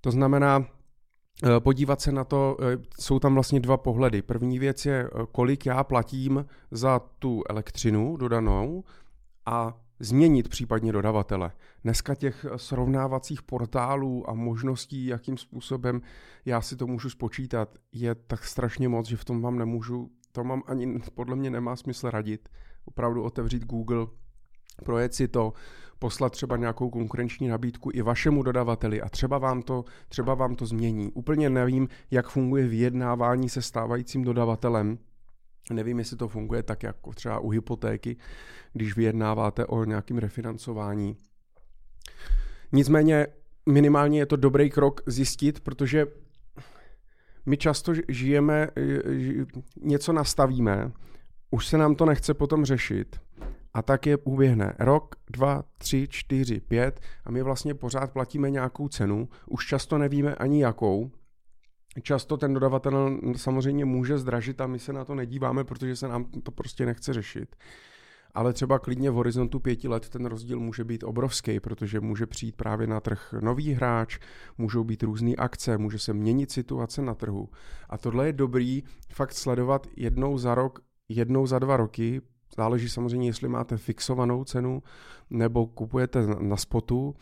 To 0.00 0.10
znamená, 0.10 0.66
Eh, 0.66 0.73
podívat 1.58 2.00
se 2.00 2.12
na 2.12 2.24
to, 2.24 2.56
eh, 2.60 2.78
jsou 3.00 3.18
tam 3.18 3.34
vlastně 3.34 3.60
dva 3.60 3.76
pohledy. 3.76 4.22
První 4.22 4.58
věc 4.58 4.86
je, 4.86 5.04
eh, 5.04 5.26
kolik 5.32 5.66
já 5.66 5.84
platím 5.84 6.46
za 6.70 6.98
tu 6.98 7.42
elektřinu 7.50 8.16
dodanou 8.16 8.84
a 9.46 9.80
změnit 10.00 10.48
případně 10.48 10.92
dodavatele. 10.92 11.52
Dneska 11.84 12.14
těch 12.14 12.46
srovnávacích 12.56 13.42
portálů 13.42 14.30
a 14.30 14.34
možností, 14.34 15.06
jakým 15.06 15.36
způsobem 15.36 16.00
já 16.44 16.60
si 16.60 16.76
to 16.76 16.86
můžu 16.86 17.10
spočítat, 17.10 17.78
je 17.92 18.14
tak 18.14 18.44
strašně 18.44 18.88
moc, 18.88 19.08
že 19.08 19.16
v 19.16 19.24
tom 19.24 19.42
vám 19.42 19.58
nemůžu, 19.58 20.10
to 20.32 20.44
mám 20.44 20.62
ani 20.66 20.98
podle 21.14 21.36
mě 21.36 21.50
nemá 21.50 21.76
smysl 21.76 22.10
radit. 22.10 22.48
Opravdu 22.84 23.22
otevřít 23.22 23.64
Google, 23.64 24.06
projet 24.84 25.14
si 25.14 25.28
to, 25.28 25.52
poslat 25.98 26.32
třeba 26.32 26.56
nějakou 26.56 26.90
konkurenční 26.90 27.48
nabídku 27.48 27.90
i 27.94 28.02
vašemu 28.02 28.42
dodavateli 28.42 29.02
a 29.02 29.08
třeba 29.08 29.38
vám 29.38 29.62
to, 29.62 29.84
třeba 30.08 30.34
vám 30.34 30.54
to 30.54 30.66
změní. 30.66 31.12
Úplně 31.12 31.50
nevím, 31.50 31.88
jak 32.10 32.28
funguje 32.28 32.66
vyjednávání 32.66 33.48
se 33.48 33.62
stávajícím 33.62 34.24
dodavatelem, 34.24 34.98
Nevím, 35.72 35.98
jestli 35.98 36.16
to 36.16 36.28
funguje 36.28 36.62
tak 36.62 36.82
jako 36.82 37.12
třeba 37.12 37.38
u 37.38 37.48
hypotéky, 37.48 38.16
když 38.72 38.96
vyjednáváte 38.96 39.66
o 39.66 39.84
nějakém 39.84 40.18
refinancování. 40.18 41.16
Nicméně 42.72 43.26
minimálně 43.68 44.18
je 44.18 44.26
to 44.26 44.36
dobrý 44.36 44.70
krok 44.70 45.00
zjistit, 45.06 45.60
protože 45.60 46.06
my 47.46 47.56
často 47.56 47.92
žijeme, 48.08 48.68
něco 49.82 50.12
nastavíme, 50.12 50.92
už 51.50 51.66
se 51.66 51.78
nám 51.78 51.94
to 51.94 52.06
nechce 52.06 52.34
potom 52.34 52.64
řešit 52.64 53.20
a 53.74 53.82
tak 53.82 54.06
je 54.06 54.16
uběhne 54.16 54.74
rok, 54.78 55.14
dva, 55.30 55.64
tři, 55.78 56.06
čtyři, 56.10 56.60
pět 56.60 57.00
a 57.24 57.30
my 57.30 57.42
vlastně 57.42 57.74
pořád 57.74 58.12
platíme 58.12 58.50
nějakou 58.50 58.88
cenu, 58.88 59.28
už 59.46 59.66
často 59.66 59.98
nevíme 59.98 60.34
ani 60.34 60.62
jakou, 60.62 61.10
Často 62.02 62.36
ten 62.36 62.54
dodavatel 62.54 63.20
samozřejmě 63.36 63.84
může 63.84 64.18
zdražit 64.18 64.60
a 64.60 64.66
my 64.66 64.78
se 64.78 64.92
na 64.92 65.04
to 65.04 65.14
nedíváme, 65.14 65.64
protože 65.64 65.96
se 65.96 66.08
nám 66.08 66.24
to 66.24 66.50
prostě 66.50 66.86
nechce 66.86 67.12
řešit. 67.12 67.56
Ale 68.34 68.52
třeba 68.52 68.78
klidně 68.78 69.10
v 69.10 69.14
horizontu 69.14 69.60
pěti 69.60 69.88
let 69.88 70.08
ten 70.08 70.26
rozdíl 70.26 70.60
může 70.60 70.84
být 70.84 71.04
obrovský, 71.04 71.60
protože 71.60 72.00
může 72.00 72.26
přijít 72.26 72.56
právě 72.56 72.86
na 72.86 73.00
trh 73.00 73.34
nový 73.40 73.72
hráč, 73.72 74.18
můžou 74.58 74.84
být 74.84 75.02
různé 75.02 75.34
akce, 75.38 75.78
může 75.78 75.98
se 75.98 76.12
měnit 76.12 76.52
situace 76.52 77.02
na 77.02 77.14
trhu. 77.14 77.48
A 77.88 77.98
tohle 77.98 78.26
je 78.26 78.32
dobrý 78.32 78.82
fakt 79.12 79.32
sledovat 79.32 79.86
jednou 79.96 80.38
za 80.38 80.54
rok, 80.54 80.80
jednou 81.08 81.46
za 81.46 81.58
dva 81.58 81.76
roky, 81.76 82.20
Záleží 82.56 82.88
samozřejmě, 82.88 83.28
jestli 83.28 83.48
máte 83.48 83.76
fixovanou 83.76 84.44
cenu 84.44 84.82
nebo 85.30 85.66
kupujete 85.66 86.26
na 86.26 86.56
spotu, 86.56 87.14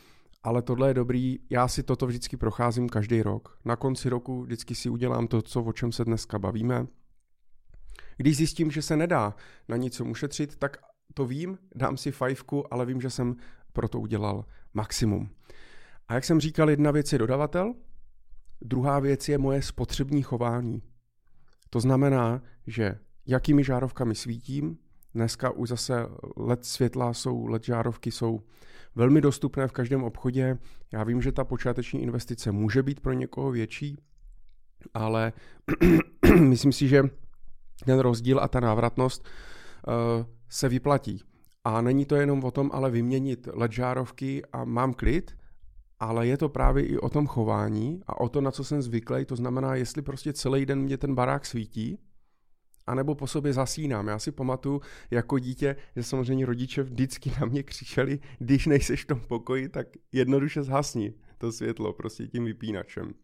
ale 0.42 0.62
tohle 0.62 0.90
je 0.90 0.94
dobrý. 0.94 1.38
Já 1.50 1.68
si 1.68 1.82
toto 1.82 2.06
vždycky 2.06 2.36
procházím 2.36 2.88
každý 2.88 3.22
rok. 3.22 3.58
Na 3.64 3.76
konci 3.76 4.08
roku 4.08 4.42
vždycky 4.42 4.74
si 4.74 4.88
udělám 4.88 5.26
to, 5.26 5.42
co, 5.42 5.62
o 5.62 5.72
čem 5.72 5.92
se 5.92 6.04
dneska 6.04 6.38
bavíme. 6.38 6.86
Když 8.16 8.36
zjistím, 8.36 8.70
že 8.70 8.82
se 8.82 8.96
nedá 8.96 9.34
na 9.68 9.76
nic 9.76 10.00
ušetřit, 10.00 10.56
tak 10.56 10.76
to 11.14 11.26
vím, 11.26 11.58
dám 11.74 11.96
si 11.96 12.12
fajfku, 12.12 12.74
ale 12.74 12.86
vím, 12.86 13.00
že 13.00 13.10
jsem 13.10 13.36
pro 13.72 13.88
to 13.88 14.00
udělal 14.00 14.44
maximum. 14.74 15.30
A 16.08 16.14
jak 16.14 16.24
jsem 16.24 16.40
říkal, 16.40 16.70
jedna 16.70 16.90
věc 16.90 17.12
je 17.12 17.18
dodavatel, 17.18 17.74
druhá 18.60 18.98
věc 19.00 19.28
je 19.28 19.38
moje 19.38 19.62
spotřební 19.62 20.22
chování. 20.22 20.82
To 21.70 21.80
znamená, 21.80 22.42
že 22.66 22.98
jakými 23.26 23.64
žárovkami 23.64 24.14
svítím, 24.14 24.78
Dneska 25.14 25.50
už 25.50 25.68
zase 25.68 26.06
LED 26.36 26.64
světla 26.64 27.12
jsou, 27.12 27.46
LED 27.46 27.64
žárovky 27.64 28.10
jsou 28.10 28.40
velmi 28.94 29.20
dostupné 29.20 29.68
v 29.68 29.72
každém 29.72 30.04
obchodě. 30.04 30.58
Já 30.92 31.04
vím, 31.04 31.22
že 31.22 31.32
ta 31.32 31.44
počáteční 31.44 32.02
investice 32.02 32.52
může 32.52 32.82
být 32.82 33.00
pro 33.00 33.12
někoho 33.12 33.50
větší, 33.50 33.98
ale 34.94 35.32
myslím 36.40 36.72
si, 36.72 36.88
že 36.88 37.02
ten 37.84 37.98
rozdíl 37.98 38.40
a 38.40 38.48
ta 38.48 38.60
návratnost 38.60 39.24
uh, 39.24 40.26
se 40.48 40.68
vyplatí. 40.68 41.22
A 41.64 41.80
není 41.80 42.04
to 42.04 42.16
jenom 42.16 42.44
o 42.44 42.50
tom, 42.50 42.70
ale 42.72 42.90
vyměnit 42.90 43.48
LED 43.52 43.72
žárovky 43.72 44.42
a 44.52 44.64
mám 44.64 44.94
klid, 44.94 45.36
ale 46.00 46.26
je 46.26 46.36
to 46.36 46.48
právě 46.48 46.86
i 46.86 46.98
o 46.98 47.08
tom 47.08 47.26
chování 47.26 48.00
a 48.06 48.20
o 48.20 48.28
to, 48.28 48.40
na 48.40 48.50
co 48.50 48.64
jsem 48.64 48.82
zvyklý. 48.82 49.24
To 49.24 49.36
znamená, 49.36 49.74
jestli 49.74 50.02
prostě 50.02 50.32
celý 50.32 50.66
den 50.66 50.78
mě 50.78 50.98
ten 50.98 51.14
barák 51.14 51.46
svítí, 51.46 51.98
anebo 52.86 53.14
po 53.14 53.26
sobě 53.26 53.52
zasínám. 53.52 54.08
Já 54.08 54.18
si 54.18 54.32
pamatuju 54.32 54.80
jako 55.10 55.38
dítě, 55.38 55.76
že 55.96 56.02
samozřejmě 56.02 56.46
rodiče 56.46 56.82
vždycky 56.82 57.32
na 57.40 57.46
mě 57.46 57.62
křičeli, 57.62 58.20
když 58.38 58.66
nejseš 58.66 59.04
v 59.04 59.06
tom 59.06 59.20
pokoji, 59.20 59.68
tak 59.68 59.86
jednoduše 60.12 60.62
zhasni 60.62 61.14
to 61.38 61.52
světlo 61.52 61.92
prostě 61.92 62.26
tím 62.26 62.44
vypínačem. 62.44 63.14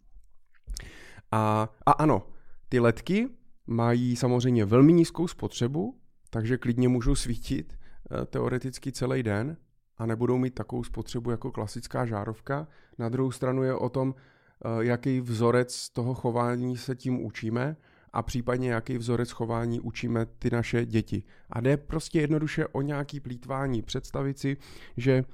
A, 1.33 1.69
a 1.87 1.93
ano, 1.93 2.27
ty 2.69 2.81
ledky 2.81 3.29
mají 3.67 4.17
samozřejmě 4.17 4.65
velmi 4.65 4.93
nízkou 4.93 5.29
spotřebu, 5.29 6.01
takže 6.31 6.59
klidně 6.59 6.89
můžou 6.89 7.15
svítit 7.15 7.79
eh, 7.79 8.27
teoreticky 8.27 8.93
celý 8.93 9.23
den 9.23 9.57
a 9.97 10.07
nebudou 10.07 10.39
mít 10.39 10.55
takovou 10.55 10.85
spotřebu 10.85 11.31
jako 11.31 11.53
klasická 11.53 12.07
žárovka. 12.07 12.69
Na 12.99 13.09
druhou 13.09 13.31
stranu 13.31 13.63
je 13.63 13.75
o 13.75 13.89
tom, 13.89 14.15
eh, 14.15 14.85
jaký 14.85 15.21
vzorec 15.21 15.91
toho 15.91 16.15
chování 16.15 16.77
se 16.77 16.97
tím 16.97 17.25
učíme 17.25 17.77
a 18.13 18.23
případně 18.23 18.71
jaký 18.71 18.99
vzorec 18.99 19.31
chování 19.31 19.81
učíme 19.81 20.27
ty 20.27 20.51
naše 20.51 20.87
děti. 20.87 21.23
A 21.51 21.61
jde 21.61 21.77
prostě 21.77 22.21
jednoduše 22.21 22.67
o 22.67 22.83
nějaký 22.83 23.21
plítvání. 23.21 23.83
Představit 23.83 24.39
si, 24.39 24.57
že 24.97 25.25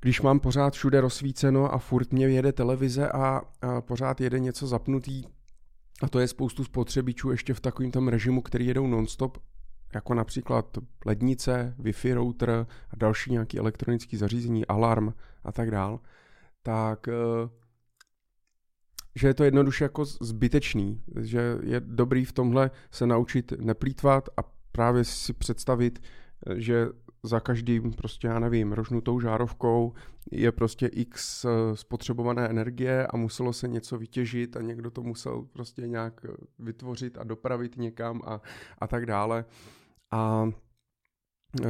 když 0.00 0.20
mám 0.20 0.40
pořád 0.40 0.74
všude 0.74 1.00
rozsvíceno 1.00 1.74
a 1.74 1.78
furt 1.78 2.12
mě 2.12 2.28
jede 2.28 2.52
televize 2.52 3.08
a, 3.08 3.42
a 3.62 3.80
pořád 3.80 4.20
jede 4.20 4.38
něco 4.38 4.66
zapnutý, 4.66 5.24
a 6.02 6.08
to 6.08 6.18
je 6.18 6.28
spoustu 6.28 6.64
spotřebičů 6.64 7.30
ještě 7.30 7.54
v 7.54 7.60
takovém 7.60 7.90
tom 7.90 8.08
režimu, 8.08 8.42
který 8.42 8.66
jedou 8.66 8.86
nonstop, 8.86 9.38
jako 9.94 10.14
například 10.14 10.78
lednice, 11.06 11.74
Wi-Fi 11.78 12.14
router 12.14 12.66
a 12.90 12.96
další 12.96 13.32
nějaký 13.32 13.58
elektronický 13.58 14.16
zařízení, 14.16 14.66
alarm 14.66 15.14
a 15.44 15.52
tak 15.52 15.70
dál, 15.70 16.00
tak 16.62 17.08
eh, 17.08 17.12
že 19.14 19.26
je 19.28 19.34
to 19.34 19.44
jednoduše 19.44 19.84
jako 19.84 20.04
zbytečný, 20.04 21.02
že 21.20 21.58
je 21.62 21.80
dobrý 21.80 22.24
v 22.24 22.32
tomhle 22.32 22.70
se 22.90 23.06
naučit 23.06 23.52
neplýtvat 23.60 24.28
a 24.36 24.42
právě 24.72 25.04
si 25.04 25.32
představit, 25.32 26.02
že 26.54 26.88
za 27.22 27.40
každým 27.40 27.92
prostě, 27.92 28.26
já 28.26 28.38
nevím, 28.38 28.72
rožnutou 28.72 29.20
žárovkou 29.20 29.92
je 30.30 30.52
prostě 30.52 30.86
x 30.86 31.44
eh, 31.44 31.76
spotřebované 31.76 32.48
energie 32.48 33.06
a 33.06 33.16
muselo 33.16 33.52
se 33.52 33.68
něco 33.68 33.98
vytěžit 33.98 34.56
a 34.56 34.60
někdo 34.60 34.90
to 34.90 35.02
musel 35.02 35.42
prostě 35.42 35.82
nějak 35.88 36.24
eh, 36.24 36.32
vytvořit 36.58 37.18
a 37.18 37.24
dopravit 37.24 37.76
někam 37.76 38.20
a, 38.24 38.40
a 38.78 38.86
tak 38.86 39.06
dále 39.06 39.44
a, 40.10 40.50
eh, 41.64 41.68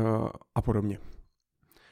a 0.54 0.62
podobně. 0.62 0.98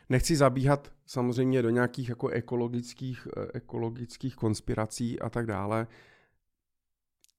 Nechci 0.09 0.37
zabíhat 0.37 0.92
samozřejmě 1.11 1.62
do 1.62 1.71
nějakých 1.71 2.09
jako 2.09 2.29
ekologických, 2.29 3.29
eh, 3.37 3.47
ekologických 3.55 4.37
konspirací 4.37 5.21
a 5.21 5.31
tak 5.31 5.47
dále. 5.47 5.87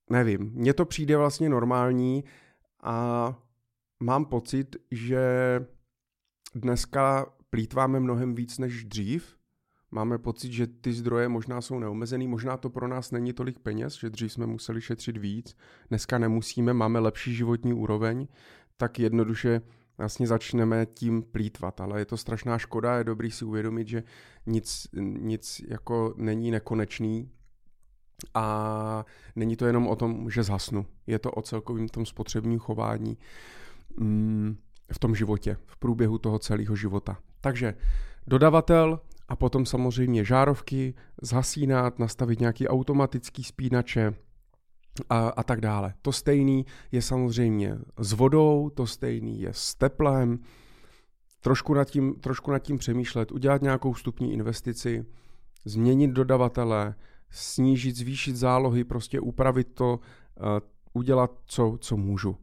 Nevím, 0.09 0.51
mně 0.53 0.73
to 0.73 0.85
přijde 0.85 1.17
vlastně 1.17 1.49
normální 1.49 2.23
a 2.83 3.35
mám 3.99 4.25
pocit, 4.25 4.75
že 4.91 5.21
dneska 6.55 7.33
plítváme 7.49 7.99
mnohem 7.99 8.35
víc 8.35 8.57
než 8.57 8.83
dřív. 8.83 9.37
Máme 9.91 10.17
pocit, 10.17 10.51
že 10.51 10.67
ty 10.67 10.93
zdroje 10.93 11.27
možná 11.27 11.61
jsou 11.61 11.79
neomezený, 11.79 12.27
možná 12.27 12.57
to 12.57 12.69
pro 12.69 12.87
nás 12.87 13.11
není 13.11 13.33
tolik 13.33 13.59
peněz, 13.59 13.99
že 13.99 14.09
dřív 14.09 14.33
jsme 14.33 14.45
museli 14.45 14.81
šetřit 14.81 15.17
víc, 15.17 15.57
dneska 15.89 16.17
nemusíme, 16.17 16.73
máme 16.73 16.99
lepší 16.99 17.35
životní 17.35 17.73
úroveň, 17.73 18.27
tak 18.77 18.99
jednoduše 18.99 19.61
vlastně 20.01 20.27
začneme 20.27 20.85
tím 20.85 21.23
plítvat, 21.23 21.81
ale 21.81 21.99
je 21.99 22.05
to 22.05 22.17
strašná 22.17 22.57
škoda, 22.57 22.97
je 22.97 23.03
dobrý 23.03 23.31
si 23.31 23.45
uvědomit, 23.45 23.87
že 23.87 24.03
nic, 24.45 24.87
nic 25.01 25.61
jako 25.67 26.13
není 26.17 26.51
nekonečný 26.51 27.29
a 28.33 29.05
není 29.35 29.55
to 29.55 29.65
jenom 29.65 29.87
o 29.87 29.95
tom, 29.95 30.29
že 30.29 30.43
zhasnu, 30.43 30.85
je 31.07 31.19
to 31.19 31.31
o 31.31 31.41
celkovém 31.41 31.87
tom 31.87 32.05
spotřebním 32.05 32.59
chování 32.59 33.17
mm, 33.97 34.57
v 34.93 34.99
tom 34.99 35.15
životě, 35.15 35.57
v 35.65 35.77
průběhu 35.77 36.17
toho 36.17 36.39
celého 36.39 36.75
života. 36.75 37.17
Takže 37.41 37.75
dodavatel 38.27 38.99
a 39.27 39.35
potom 39.35 39.65
samozřejmě 39.65 40.25
žárovky, 40.25 40.93
zhasínat, 41.21 41.99
nastavit 41.99 42.39
nějaký 42.39 42.67
automatický 42.67 43.43
spínače, 43.43 44.13
a, 45.09 45.27
a 45.29 45.43
tak 45.43 45.61
dále. 45.61 45.93
To 46.01 46.11
stejný 46.11 46.65
je 46.91 47.01
samozřejmě 47.01 47.77
s 47.97 48.13
vodou, 48.13 48.69
to 48.69 48.87
stejný 48.87 49.41
je 49.41 49.49
s 49.53 49.75
teplem, 49.75 50.39
trošku 51.41 51.73
nad 51.73 51.89
tím, 51.89 52.15
trošku 52.15 52.51
nad 52.51 52.59
tím 52.59 52.77
přemýšlet, 52.77 53.31
udělat 53.31 53.61
nějakou 53.61 53.93
vstupní 53.93 54.33
investici, 54.33 55.05
změnit 55.65 56.11
dodavatele, 56.11 56.95
snížit, 57.29 57.95
zvýšit 57.95 58.35
zálohy, 58.35 58.83
prostě 58.83 59.19
upravit 59.19 59.67
to, 59.73 59.99
uh, 60.39 60.45
udělat, 60.93 61.31
co, 61.45 61.77
co 61.79 61.97
můžu. 61.97 62.37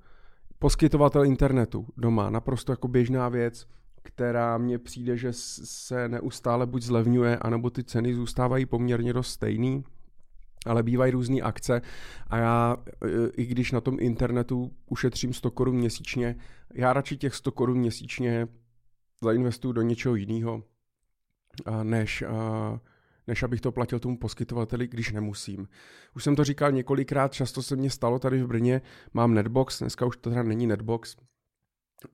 Poskytovatel 0.59 1.25
internetu 1.25 1.87
doma, 1.97 2.31
naprosto 2.31 2.73
jako 2.73 2.88
běžná 2.88 3.28
věc, 3.28 3.67
která 4.02 4.59
mně 4.59 4.78
přijde, 4.78 5.17
že 5.17 5.28
se 5.33 6.09
neustále 6.09 6.67
buď 6.67 6.83
zlevňuje, 6.83 7.38
anebo 7.38 7.71
ty 7.71 7.85
ceny 7.85 8.14
zůstávají 8.14 8.67
poměrně 8.67 9.12
dost 9.12 9.28
stejný 9.28 9.85
ale 10.67 10.83
bývají 10.83 11.12
různé 11.12 11.41
akce 11.41 11.83
a 12.27 12.37
já, 12.37 12.77
i 13.37 13.47
když 13.47 13.73
na 13.73 13.81
tom 13.81 13.97
internetu 14.00 14.73
ušetřím 14.87 15.33
100 15.33 15.50
korun 15.50 15.77
měsíčně, 15.77 16.37
já 16.75 16.93
radši 16.93 17.17
těch 17.17 17.35
100 17.35 17.53
korun 17.53 17.79
měsíčně 17.79 18.49
zainvestuju 19.23 19.73
do 19.73 19.83
něčeho 19.83 20.15
jiného, 20.15 20.62
než, 21.83 22.25
než 23.27 23.43
abych 23.43 23.61
to 23.61 23.73
platil 23.73 23.99
tomu 23.99 24.19
poskytovateli, 24.19 24.88
když 24.88 25.12
nemusím. 25.12 25.69
Už 26.17 26.25
jsem 26.25 26.37
to 26.37 26.45
říkal 26.45 26.73
několikrát, 26.73 27.33
často 27.33 27.62
se 27.62 27.77
mně 27.77 27.91
stalo 27.91 28.19
tady 28.19 28.43
v 28.43 28.47
Brně, 28.47 28.83
mám 29.15 29.35
Netbox, 29.35 29.79
dneska 29.79 30.07
už 30.07 30.17
to 30.17 30.31
teda 30.31 30.43
není 30.43 30.67
Netbox, 30.67 31.17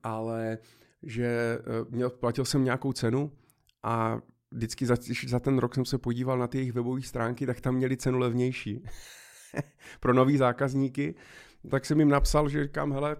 ale 0.03 0.57
že 1.03 1.25
e, 1.25 1.59
měl, 1.89 2.09
platil 2.09 2.45
jsem 2.45 2.63
nějakou 2.63 2.93
cenu 2.93 3.31
a 3.83 4.19
vždycky 4.55 4.85
za, 4.85 4.95
za 5.27 5.39
ten 5.39 5.57
rok 5.57 5.75
jsem 5.75 5.85
se 5.85 5.97
podíval 5.97 6.37
na 6.37 6.47
ty 6.47 6.57
jejich 6.57 6.73
webové 6.73 7.01
stránky, 7.01 7.45
tak 7.45 7.61
tam 7.61 7.75
měli 7.75 7.97
cenu 7.97 8.19
levnější. 8.19 8.83
pro 9.99 10.13
nový 10.13 10.37
zákazníky, 10.37 11.15
tak 11.69 11.85
jsem 11.85 11.99
jim 11.99 12.09
napsal, 12.09 12.49
že 12.49 12.63
říkám, 12.63 12.91
hele, 12.91 13.17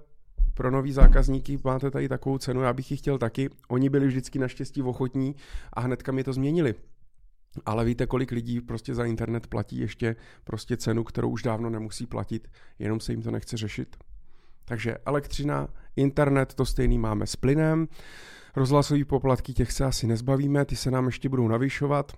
pro 0.54 0.72
nový 0.72 0.92
zákazníky 0.92 1.60
máte 1.64 1.92
tady 1.92 2.10
takovou 2.10 2.38
cenu, 2.38 2.62
já 2.62 2.74
bych 2.74 2.92
ji 2.92 2.98
chtěl 2.98 3.18
taky. 3.18 3.50
Oni 3.68 3.90
byli 3.90 4.08
vždycky 4.08 4.40
naštěstí 4.40 4.82
ochotní 4.82 5.36
a 5.74 5.82
hnedka 5.82 6.12
mi 6.12 6.24
to 6.24 6.34
změnili. 6.34 6.76
Ale 7.66 7.86
víte, 7.86 8.08
kolik 8.08 8.32
lidí 8.32 8.62
prostě 8.62 8.96
za 8.96 9.06
internet 9.06 9.48
platí 9.48 9.78
ještě 9.78 10.16
prostě 10.44 10.78
cenu, 10.78 11.04
kterou 11.04 11.30
už 11.30 11.44
dávno 11.44 11.70
nemusí 11.70 12.06
platit, 12.06 12.48
jenom 12.80 13.00
se 13.00 13.12
jim 13.12 13.22
to 13.22 13.32
nechce 13.32 13.58
řešit. 13.58 13.96
Takže 14.66 14.98
elektřina, 15.06 15.68
internet, 15.96 16.54
to 16.54 16.66
stejný 16.66 16.98
máme 16.98 17.28
s 17.28 17.36
plynem. 17.36 17.88
Rozhlasové 18.56 19.06
poplatky, 19.06 19.54
těch 19.54 19.72
se 19.72 19.86
asi 19.86 20.08
nezbavíme, 20.08 20.66
ty 20.66 20.76
se 20.76 20.92
nám 20.92 21.06
ještě 21.06 21.30
budou 21.30 21.48
navyšovat. 21.48 22.12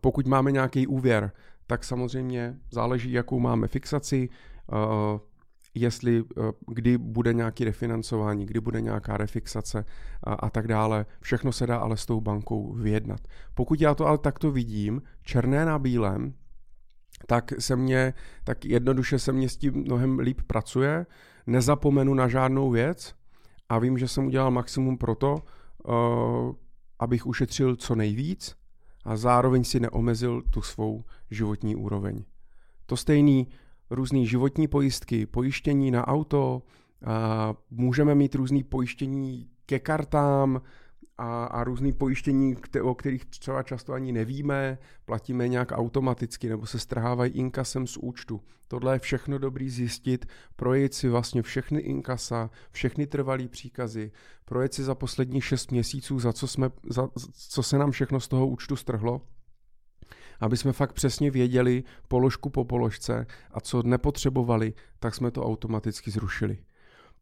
Pokud 0.00 0.26
máme 0.26 0.52
nějaký 0.52 0.86
úvěr, 0.86 1.32
tak 1.66 1.84
samozřejmě 1.84 2.56
záleží, 2.70 3.12
jakou 3.12 3.40
máme 3.40 3.68
fixaci, 3.68 4.28
jestli 5.74 6.24
kdy 6.68 6.98
bude 6.98 7.32
nějaký 7.32 7.64
refinancování, 7.64 8.46
kdy 8.46 8.60
bude 8.60 8.80
nějaká 8.80 9.16
refixace 9.16 9.84
a, 10.22 10.34
a 10.34 10.50
tak 10.50 10.68
dále. 10.68 11.06
Všechno 11.20 11.52
se 11.52 11.66
dá 11.66 11.76
ale 11.76 11.96
s 11.96 12.06
tou 12.06 12.20
bankou 12.20 12.72
vyjednat. 12.72 13.20
Pokud 13.54 13.80
já 13.80 13.94
to 13.94 14.06
ale 14.06 14.18
takto 14.18 14.50
vidím, 14.50 15.02
černé 15.22 15.64
na 15.64 15.78
bílém, 15.78 16.34
tak 17.26 17.52
se 17.58 17.76
mě, 17.76 18.14
tak 18.44 18.64
jednoduše 18.64 19.18
se 19.18 19.32
mě 19.32 19.48
s 19.48 19.56
tím 19.56 19.74
mnohem 19.74 20.18
líp 20.18 20.40
pracuje, 20.46 21.06
nezapomenu 21.46 22.14
na 22.14 22.28
žádnou 22.28 22.70
věc 22.70 23.14
a 23.68 23.78
vím, 23.78 23.98
že 23.98 24.08
jsem 24.08 24.26
udělal 24.26 24.50
maximum 24.50 24.98
pro 24.98 25.14
to, 25.14 25.34
uh, 25.34 26.54
abych 26.98 27.26
ušetřil 27.26 27.76
co 27.76 27.94
nejvíc 27.94 28.56
a 29.04 29.16
zároveň 29.16 29.64
si 29.64 29.80
neomezil 29.80 30.42
tu 30.50 30.62
svou 30.62 31.04
životní 31.30 31.76
úroveň. 31.76 32.24
To 32.86 32.96
stejný 32.96 33.48
různé 33.90 34.24
životní 34.24 34.68
pojistky, 34.68 35.26
pojištění 35.26 35.90
na 35.90 36.06
auto, 36.06 36.62
můžeme 37.70 38.14
mít 38.14 38.34
různé 38.34 38.64
pojištění 38.64 39.48
ke 39.66 39.78
kartám, 39.78 40.62
a, 41.18 41.44
a 41.44 41.64
různý 41.64 41.92
pojištění, 41.92 42.56
o 42.82 42.94
kterých 42.94 43.24
třeba 43.24 43.62
často 43.62 43.92
ani 43.92 44.12
nevíme, 44.12 44.78
platíme 45.04 45.48
nějak 45.48 45.72
automaticky 45.72 46.48
nebo 46.48 46.66
se 46.66 46.78
strhávají 46.78 47.32
inkasem 47.32 47.86
z 47.86 47.96
účtu. 47.96 48.40
Tohle 48.68 48.94
je 48.94 48.98
všechno 48.98 49.38
dobrý 49.38 49.70
zjistit, 49.70 50.26
projet 50.56 50.94
si 50.94 51.08
vlastně 51.08 51.42
všechny 51.42 51.80
inkasa, 51.80 52.50
všechny 52.70 53.06
trvalý 53.06 53.48
příkazy, 53.48 54.12
projet 54.44 54.74
si 54.74 54.82
za 54.82 54.94
poslední 54.94 55.40
šest 55.40 55.70
měsíců, 55.70 56.18
za 56.18 56.32
co, 56.32 56.48
jsme, 56.48 56.70
za, 56.90 57.08
co 57.48 57.62
se 57.62 57.78
nám 57.78 57.90
všechno 57.90 58.20
z 58.20 58.28
toho 58.28 58.46
účtu 58.46 58.76
strhlo, 58.76 59.20
aby 60.40 60.56
jsme 60.56 60.72
fakt 60.72 60.92
přesně 60.92 61.30
věděli 61.30 61.84
položku 62.08 62.50
po 62.50 62.64
položce 62.64 63.26
a 63.50 63.60
co 63.60 63.82
nepotřebovali, 63.82 64.74
tak 64.98 65.14
jsme 65.14 65.30
to 65.30 65.44
automaticky 65.44 66.10
zrušili. 66.10 66.58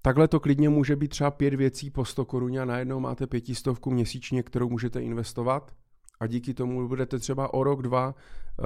Takhle 0.03 0.29
to 0.29 0.41
klidně 0.41 0.69
může 0.69 0.97
být 0.97 1.09
třeba 1.09 1.31
pět 1.31 1.55
věcí 1.55 1.91
po 1.91 2.05
100 2.05 2.25
koruně 2.25 2.61
a 2.61 2.65
najednou 2.65 3.01
máte 3.01 3.27
pětistovku 3.27 3.91
měsíčně, 3.91 4.43
kterou 4.43 4.69
můžete 4.69 5.03
investovat 5.03 5.75
a 6.21 6.27
díky 6.27 6.55
tomu 6.55 6.88
budete 6.88 7.19
třeba 7.19 7.55
o 7.55 7.65
rok, 7.65 7.83
dva 7.83 8.15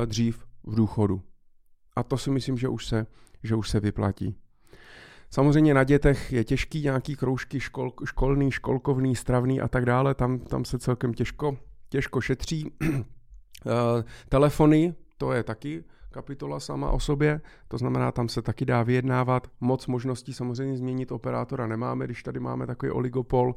eh, 0.03 0.07
dřív 0.07 0.47
v 0.65 0.75
důchodu. 0.75 1.23
A 1.97 2.03
to 2.03 2.19
si 2.19 2.31
myslím, 2.31 2.59
že 2.59 2.69
už 2.69 2.87
se, 2.87 3.07
že 3.43 3.55
už 3.55 3.71
se 3.71 3.81
vyplatí. 3.81 4.37
Samozřejmě 5.31 5.75
na 5.75 5.85
dětech 5.85 6.33
je 6.33 6.45
těžký 6.45 6.83
nějaký 6.83 7.17
kroužky 7.17 7.61
škol, 7.61 7.93
školný, 8.05 8.51
školkovný, 8.51 9.17
stravný 9.17 9.61
a 9.61 9.69
tak 9.69 9.85
dále, 9.85 10.15
tam, 10.15 10.39
tam 10.39 10.65
se 10.65 10.79
celkem 10.79 11.15
těžko, 11.15 11.59
těžko 11.89 12.21
šetří. 12.21 12.71
Eh, 13.67 14.05
telefony, 14.29 14.95
to 15.19 15.33
je 15.33 15.43
taky 15.43 15.85
kapitola 16.17 16.61
sama 16.61 16.91
o 16.91 17.01
sobě, 17.01 17.41
to 17.69 17.79
znamená, 17.79 18.13
tam 18.13 18.29
se 18.29 18.43
taky 18.43 18.65
dá 18.65 18.83
vyjednávat. 18.83 19.47
Moc 19.61 19.87
možností 19.87 20.33
samozřejmě 20.33 20.77
změnit 20.77 21.13
operátora 21.13 21.67
nemáme, 21.67 22.05
když 22.05 22.23
tady 22.23 22.41
máme 22.41 22.67
takový 22.67 22.93
oligopol, 22.93 23.55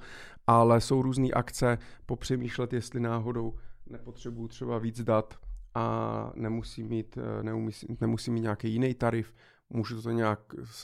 ale 0.47 0.81
jsou 0.81 1.01
různé 1.01 1.29
akce, 1.31 1.77
popřemýšlet, 2.05 2.73
jestli 2.73 2.99
náhodou 2.99 3.55
nepotřebuju 3.89 4.47
třeba 4.47 4.77
víc 4.77 5.03
dat 5.03 5.39
a 5.75 6.31
nemusí 6.35 6.83
mít, 6.83 7.17
eh, 7.17 7.43
nemusí, 7.43 7.97
nemusí 8.01 8.31
mít 8.31 8.41
nějaký 8.41 8.71
jiný 8.71 8.93
tarif, 8.93 9.33
můžu 9.69 10.01
to 10.01 10.11
nějak 10.11 10.39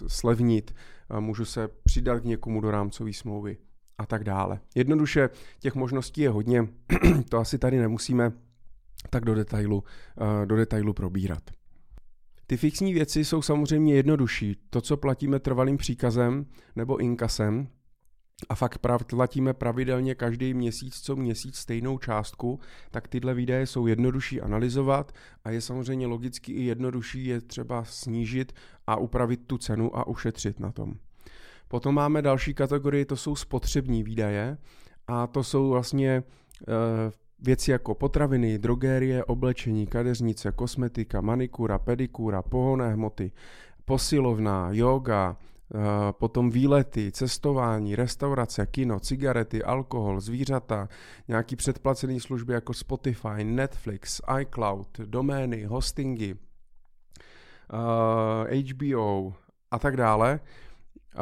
slevnit, 0.08 0.76
můžu 1.20 1.46
se 1.46 1.68
přidat 1.84 2.20
k 2.20 2.26
někomu 2.26 2.62
do 2.62 2.72
rámcové 2.72 3.14
smlouvy 3.14 3.58
a 3.98 4.06
tak 4.06 4.24
dále. 4.24 4.60
Jednoduše 4.76 5.30
těch 5.60 5.76
možností 5.76 6.22
je 6.22 6.30
hodně, 6.30 6.68
to 7.30 7.38
asi 7.38 7.58
tady 7.60 7.80
nemusíme 7.80 8.32
tak 9.10 9.26
do 9.26 9.36
detailu, 9.36 9.84
eh, 10.18 10.46
do 10.46 10.56
detailu 10.56 10.94
probírat. 10.94 11.44
Ty 12.48 12.58
fixní 12.58 12.94
věci 12.94 13.26
jsou 13.26 13.42
samozřejmě 13.42 13.96
jednodušší. 13.96 14.58
To, 14.70 14.82
co 14.82 14.98
platíme 14.98 15.40
trvalým 15.40 15.78
příkazem 15.78 16.46
nebo 16.76 16.98
inkasem, 16.98 17.68
a 18.50 18.56
fakt 18.56 18.78
platíme 19.10 19.54
pravidelně 19.54 20.16
každý 20.16 20.54
měsíc 20.54 21.02
co 21.02 21.16
měsíc 21.16 21.56
stejnou 21.56 21.98
částku, 21.98 22.60
tak 22.92 23.08
tyhle 23.08 23.34
výdaje 23.34 23.68
jsou 23.68 23.88
jednodušší 23.88 24.42
analyzovat 24.42 25.12
a 25.44 25.52
je 25.52 25.62
samozřejmě 25.62 26.08
logicky 26.08 26.52
i 26.52 26.64
jednodušší 26.64 27.26
je 27.26 27.42
třeba 27.42 27.84
snížit 27.84 28.54
a 28.88 28.96
upravit 28.96 29.48
tu 29.48 29.58
cenu 29.58 29.98
a 29.98 30.08
ušetřit 30.08 30.60
na 30.60 30.72
tom. 30.72 30.94
Potom 31.68 31.96
máme 31.96 32.22
další 32.22 32.54
kategorii, 32.54 33.06
to 33.06 33.16
jsou 33.16 33.36
spotřební 33.36 34.04
výdaje 34.04 34.58
a 35.08 35.28
to 35.28 35.44
jsou 35.44 35.70
vlastně 35.70 36.10
e, 36.10 36.24
Věci 37.46 37.72
jako 37.72 37.96
potraviny, 37.96 38.58
drogérie, 38.58 39.24
oblečení, 39.24 39.88
kadeřnice, 39.88 40.52
kosmetika, 40.52 41.22
manikura, 41.22 41.80
pedikura, 41.80 42.42
pohonné 42.42 42.94
hmoty, 42.94 43.32
posilovna, 43.86 44.70
yoga, 44.72 45.38
eh, 45.38 45.78
potom 46.12 46.50
výlety, 46.50 47.12
cestování, 47.12 47.96
restaurace, 47.96 48.66
kino, 48.66 49.00
cigarety, 49.00 49.64
alkohol, 49.64 50.20
zvířata, 50.20 50.90
nějaký 51.28 51.56
předplacený 51.56 52.20
služby 52.20 52.54
jako 52.54 52.74
Spotify, 52.74 53.44
Netflix, 53.44 54.22
iCloud, 54.42 55.00
domény, 55.00 55.64
hostingy, 55.64 56.36
HBO 58.72 59.30
eh, 59.30 59.38
a 59.72 59.80
tak 59.80 59.98
dále. 59.98 60.40
Eh, 61.16 61.20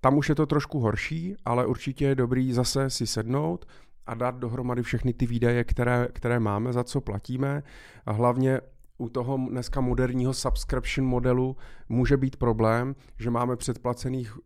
tam 0.00 0.16
už 0.16 0.28
je 0.28 0.34
to 0.34 0.46
trošku 0.46 0.80
horší, 0.80 1.36
ale 1.44 1.66
určitě 1.66 2.04
je 2.04 2.14
dobrý 2.14 2.52
zase 2.52 2.90
si 2.90 3.06
sednout 3.06 3.66
a 4.06 4.14
dát 4.14 4.34
dohromady 4.34 4.82
všechny 4.82 5.12
ty 5.12 5.26
výdaje, 5.26 5.64
které, 5.64 6.08
které 6.12 6.40
máme, 6.40 6.72
za 6.72 6.84
co 6.84 7.00
platíme. 7.00 7.62
A 8.06 8.12
hlavně 8.12 8.60
u 8.98 9.08
toho 9.08 9.36
dneska 9.50 9.80
moderního 9.80 10.34
subscription 10.34 11.08
modelu 11.08 11.56
může 11.88 12.16
být 12.16 12.36
problém, 12.36 12.94
že 13.18 13.30
máme 13.30 13.56
předplacených 13.56 14.38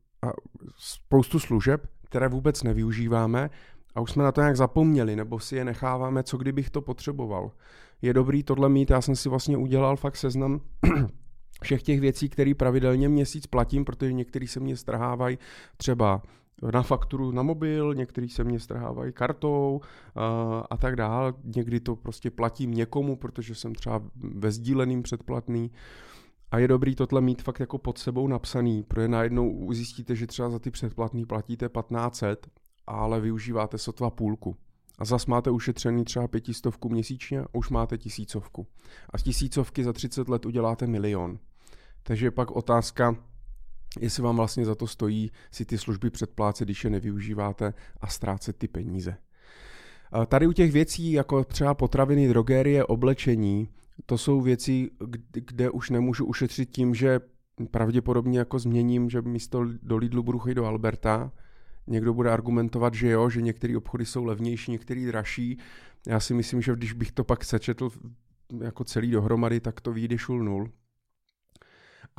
spoustu 0.77 1.39
služeb, 1.39 1.87
které 2.05 2.29
vůbec 2.29 2.63
nevyužíváme 2.63 3.51
a 3.95 4.01
už 4.01 4.11
jsme 4.11 4.25
na 4.25 4.33
to 4.33 4.41
nějak 4.41 4.57
zapomněli, 4.57 5.17
nebo 5.17 5.39
si 5.39 5.57
je 5.57 5.65
necháváme, 5.65 6.23
co 6.23 6.37
kdybych 6.37 6.71
to 6.71 6.83
potřeboval. 6.83 7.51
Je 8.03 8.15
dobrý 8.15 8.43
tohle 8.43 8.69
mít, 8.69 8.91
já 8.91 9.01
jsem 9.01 9.17
si 9.17 9.29
vlastně 9.29 9.57
udělal 9.57 9.97
fakt 9.97 10.17
seznam 10.17 10.61
všech 11.63 11.83
těch 11.83 12.01
věcí, 12.01 12.29
které 12.29 12.55
pravidelně 12.55 13.09
měsíc 13.09 13.47
platím, 13.47 13.85
protože 13.85 14.13
některý 14.13 14.47
se 14.47 14.61
mě 14.61 14.77
strhávají 14.77 15.39
třeba 15.77 16.23
na 16.73 16.83
fakturu 16.83 17.33
na 17.33 17.43
mobil, 17.43 17.95
některý 17.95 18.29
se 18.29 18.45
mě 18.45 18.61
strhávají 18.61 19.13
kartou 19.13 19.81
a, 20.15 20.27
a 20.71 20.77
tak 20.77 20.97
dále. 20.97 21.35
Někdy 21.45 21.81
to 21.81 21.97
prostě 21.97 22.31
platím 22.31 22.71
někomu, 22.71 23.17
protože 23.17 23.55
jsem 23.55 23.75
třeba 23.75 24.03
ve 24.15 24.53
sdíleným 24.53 25.03
předplatný. 25.03 25.71
A 26.51 26.59
je 26.59 26.69
dobrý 26.69 26.95
tohle 26.95 27.21
mít 27.21 27.43
fakt 27.43 27.61
jako 27.61 27.79
pod 27.79 27.99
sebou 27.99 28.29
napsaný, 28.29 28.83
protože 28.83 29.09
najednou 29.09 29.73
zjistíte, 29.73 30.17
že 30.17 30.27
třeba 30.27 30.51
za 30.51 30.59
ty 30.59 30.71
předplatný 30.71 31.27
platíte 31.27 31.69
1500, 31.69 32.49
ale 32.87 33.21
využíváte 33.21 33.79
sotva 33.79 34.11
půlku. 34.11 34.57
A 34.99 35.05
zas 35.05 35.27
máte 35.27 35.51
ušetřený 35.51 36.05
třeba 36.05 36.29
pětistovku 36.29 36.89
měsíčně, 36.89 37.45
už 37.53 37.71
máte 37.71 37.99
tisícovku. 37.99 38.67
A 39.11 39.19
z 39.19 39.23
tisícovky 39.23 39.85
za 39.85 39.93
30 39.93 40.29
let 40.29 40.47
uděláte 40.47 40.87
milion. 40.87 41.39
Takže 42.03 42.31
pak 42.31 42.51
otázka, 42.51 43.17
jestli 44.01 44.23
vám 44.23 44.37
vlastně 44.37 44.65
za 44.65 44.75
to 44.75 44.87
stojí 44.87 45.31
si 45.51 45.65
ty 45.65 45.79
služby 45.79 46.11
předplácet, 46.11 46.65
když 46.65 46.85
je 46.85 46.91
nevyužíváte 46.91 47.75
a 48.01 48.07
ztrácet 48.07 48.57
ty 48.57 48.69
peníze. 48.69 49.17
Tady 50.27 50.47
u 50.47 50.53
těch 50.53 50.73
věcí, 50.73 51.13
jako 51.13 51.45
třeba 51.45 51.75
potraviny, 51.75 52.29
drogérie, 52.29 52.85
oblečení, 52.85 53.69
to 54.07 54.19
jsou 54.19 54.41
věci, 54.41 54.91
kde 55.33 55.71
už 55.71 55.91
nemůžu 55.91 56.25
ušetřit 56.25 56.71
tím, 56.71 56.95
že 56.95 57.21
pravděpodobně 57.71 58.39
jako 58.39 58.59
změním, 58.59 59.11
že 59.11 59.23
místo 59.23 59.65
do 59.83 59.97
Lidlu 59.97 60.23
budu 60.23 60.39
chodit 60.39 60.55
do 60.55 60.65
Alberta. 60.65 61.33
Někdo 61.87 62.15
bude 62.15 62.31
argumentovat, 62.31 62.95
že 62.95 63.11
jo, 63.11 63.31
že 63.31 63.43
některé 63.43 63.77
obchody 63.77 64.07
jsou 64.07 64.25
levnější, 64.25 64.71
některé 64.71 65.07
dražší. 65.07 65.59
Já 66.07 66.21
si 66.21 66.35
myslím, 66.35 66.63
že 66.63 66.73
když 66.73 66.93
bych 66.93 67.13
to 67.13 67.25
pak 67.25 67.45
sečetl 67.45 67.91
jako 68.61 68.85
celý 68.85 69.11
dohromady, 69.11 69.61
tak 69.61 69.81
to 69.81 69.93
vyjde 69.93 70.19
šul 70.19 70.45
nul 70.45 70.71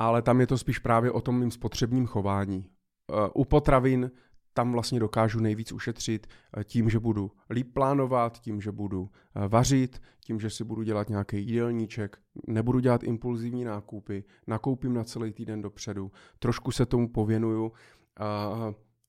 ale 0.00 0.22
tam 0.22 0.40
je 0.40 0.46
to 0.46 0.58
spíš 0.58 0.78
právě 0.78 1.10
o 1.10 1.20
tom 1.20 1.38
mým 1.38 1.50
spotřebním 1.50 2.06
chování. 2.06 2.66
Eh, 3.10 3.30
u 3.34 3.44
potravin 3.44 4.10
tam 4.54 4.72
vlastně 4.72 5.00
dokážu 5.00 5.40
nejvíc 5.40 5.72
ušetřit 5.72 6.26
eh, 6.26 6.64
tím, 6.64 6.90
že 6.90 7.00
budu 7.00 7.32
líp 7.50 7.74
plánovat, 7.74 8.40
tím, 8.40 8.60
že 8.60 8.72
budu 8.72 9.10
eh, 9.34 9.48
vařit, 9.48 10.02
tím, 10.24 10.40
že 10.40 10.50
si 10.50 10.64
budu 10.64 10.82
dělat 10.82 11.08
nějaký 11.08 11.46
jídelníček, 11.46 12.18
nebudu 12.46 12.78
dělat 12.78 13.02
impulzivní 13.02 13.64
nákupy, 13.64 14.24
nakoupím 14.46 14.94
na 14.94 15.04
celý 15.04 15.32
týden 15.32 15.62
dopředu, 15.62 16.12
trošku 16.38 16.72
se 16.72 16.86
tomu 16.86 17.08
pověnuju, 17.08 17.72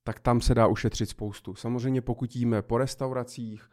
tak 0.03 0.19
tam 0.19 0.41
se 0.41 0.55
dá 0.55 0.67
ušetřit 0.67 1.09
spoustu. 1.09 1.55
Samozřejmě 1.55 2.01
pokud 2.01 2.35
jíme 2.35 2.61
po 2.61 2.77
restauracích, 2.77 3.69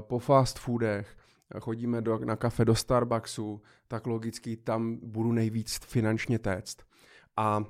po 0.00 0.18
fast 0.18 0.58
foodech, 0.58 1.16
chodíme 1.60 2.00
do, 2.00 2.18
na 2.18 2.36
kafe 2.36 2.64
do 2.64 2.74
Starbucksu, 2.74 3.62
tak 3.88 4.06
logicky 4.06 4.56
tam 4.56 4.98
budu 5.02 5.32
nejvíc 5.32 5.78
finančně 5.84 6.38
téct. 6.38 6.76
A 7.36 7.64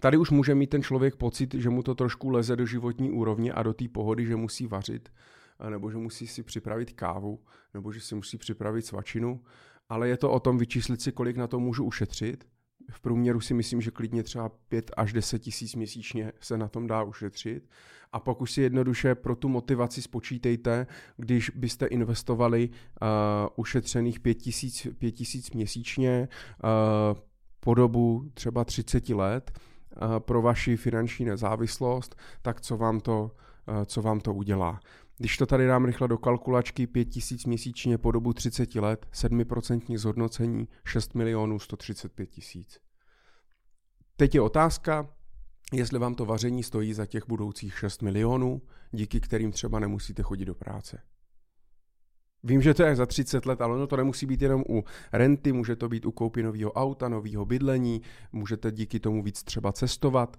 tady 0.00 0.16
už 0.16 0.30
může 0.30 0.54
mít 0.54 0.70
ten 0.70 0.82
člověk 0.82 1.16
pocit, 1.16 1.54
že 1.54 1.70
mu 1.70 1.82
to 1.82 1.94
trošku 1.94 2.28
leze 2.28 2.56
do 2.56 2.66
životní 2.66 3.10
úrovně 3.10 3.52
a 3.52 3.62
do 3.62 3.74
té 3.74 3.88
pohody, 3.88 4.26
že 4.26 4.36
musí 4.36 4.66
vařit, 4.66 5.08
nebo 5.70 5.90
že 5.90 5.96
musí 5.96 6.26
si 6.26 6.42
připravit 6.42 6.92
kávu, 6.92 7.44
nebo 7.74 7.92
že 7.92 8.00
si 8.00 8.14
musí 8.14 8.38
připravit 8.38 8.86
svačinu, 8.86 9.40
ale 9.88 10.08
je 10.08 10.16
to 10.16 10.30
o 10.30 10.40
tom 10.40 10.58
vyčíslit 10.58 11.02
si, 11.02 11.12
kolik 11.12 11.36
na 11.36 11.46
to 11.46 11.60
můžu 11.60 11.84
ušetřit 11.84 12.44
v 12.90 13.00
průměru 13.00 13.40
si 13.40 13.54
myslím, 13.54 13.80
že 13.80 13.90
klidně 13.90 14.22
třeba 14.22 14.48
5 14.48 14.90
až 14.96 15.12
10 15.12 15.38
tisíc 15.38 15.74
měsíčně 15.74 16.32
se 16.40 16.58
na 16.58 16.68
tom 16.68 16.86
dá 16.86 17.02
ušetřit. 17.02 17.70
A 18.12 18.20
pak 18.20 18.40
už 18.40 18.52
si 18.52 18.62
jednoduše 18.62 19.14
pro 19.14 19.36
tu 19.36 19.48
motivaci 19.48 20.02
spočítejte, 20.02 20.86
když 21.16 21.50
byste 21.50 21.86
investovali 21.86 22.68
uh, 22.68 23.08
ušetřených 23.56 24.20
5 24.20 24.34
tisíc, 24.34 24.86
5 24.98 25.12
tisíc 25.12 25.50
měsíčně 25.50 26.28
uh, 26.64 27.20
po 27.60 27.74
dobu 27.74 28.30
třeba 28.34 28.64
30 28.64 29.08
let 29.08 29.50
uh, 30.02 30.18
pro 30.18 30.42
vaši 30.42 30.76
finanční 30.76 31.24
nezávislost, 31.24 32.16
tak 32.42 32.60
co 32.60 32.76
vám 32.76 33.00
to, 33.00 33.30
uh, 33.68 33.84
co 33.84 34.02
vám 34.02 34.20
to 34.20 34.34
udělá. 34.34 34.80
Když 35.18 35.36
to 35.36 35.46
tady 35.46 35.66
dám 35.66 35.84
rychle 35.84 36.08
do 36.08 36.18
kalkulačky, 36.18 36.86
5000 36.86 37.44
měsíčně 37.44 37.98
po 37.98 38.12
dobu 38.12 38.32
30 38.32 38.74
let, 38.74 39.06
7% 39.12 39.98
zhodnocení, 39.98 40.68
6 40.84 41.14
milionů 41.14 41.58
135 41.58 42.26
tisíc. 42.26 42.80
Teď 44.16 44.34
je 44.34 44.40
otázka, 44.40 45.08
jestli 45.72 45.98
vám 45.98 46.14
to 46.14 46.24
vaření 46.24 46.62
stojí 46.62 46.94
za 46.94 47.06
těch 47.06 47.22
budoucích 47.28 47.78
6 47.78 48.02
milionů, 48.02 48.62
díky 48.90 49.20
kterým 49.20 49.52
třeba 49.52 49.78
nemusíte 49.78 50.22
chodit 50.22 50.44
do 50.44 50.54
práce. 50.54 51.02
Vím, 52.42 52.62
že 52.62 52.74
to 52.74 52.82
je 52.82 52.96
za 52.96 53.06
30 53.06 53.46
let, 53.46 53.60
ale 53.60 53.74
ono 53.74 53.86
to 53.86 53.96
nemusí 53.96 54.26
být 54.26 54.42
jenom 54.42 54.64
u 54.68 54.84
renty, 55.12 55.52
může 55.52 55.76
to 55.76 55.88
být 55.88 56.06
u 56.06 56.12
koupy 56.12 56.42
nového 56.42 56.72
auta, 56.72 57.08
nového 57.08 57.44
bydlení, 57.44 58.02
můžete 58.32 58.70
díky 58.70 59.00
tomu 59.00 59.22
víc 59.22 59.42
třeba 59.42 59.72
cestovat, 59.72 60.36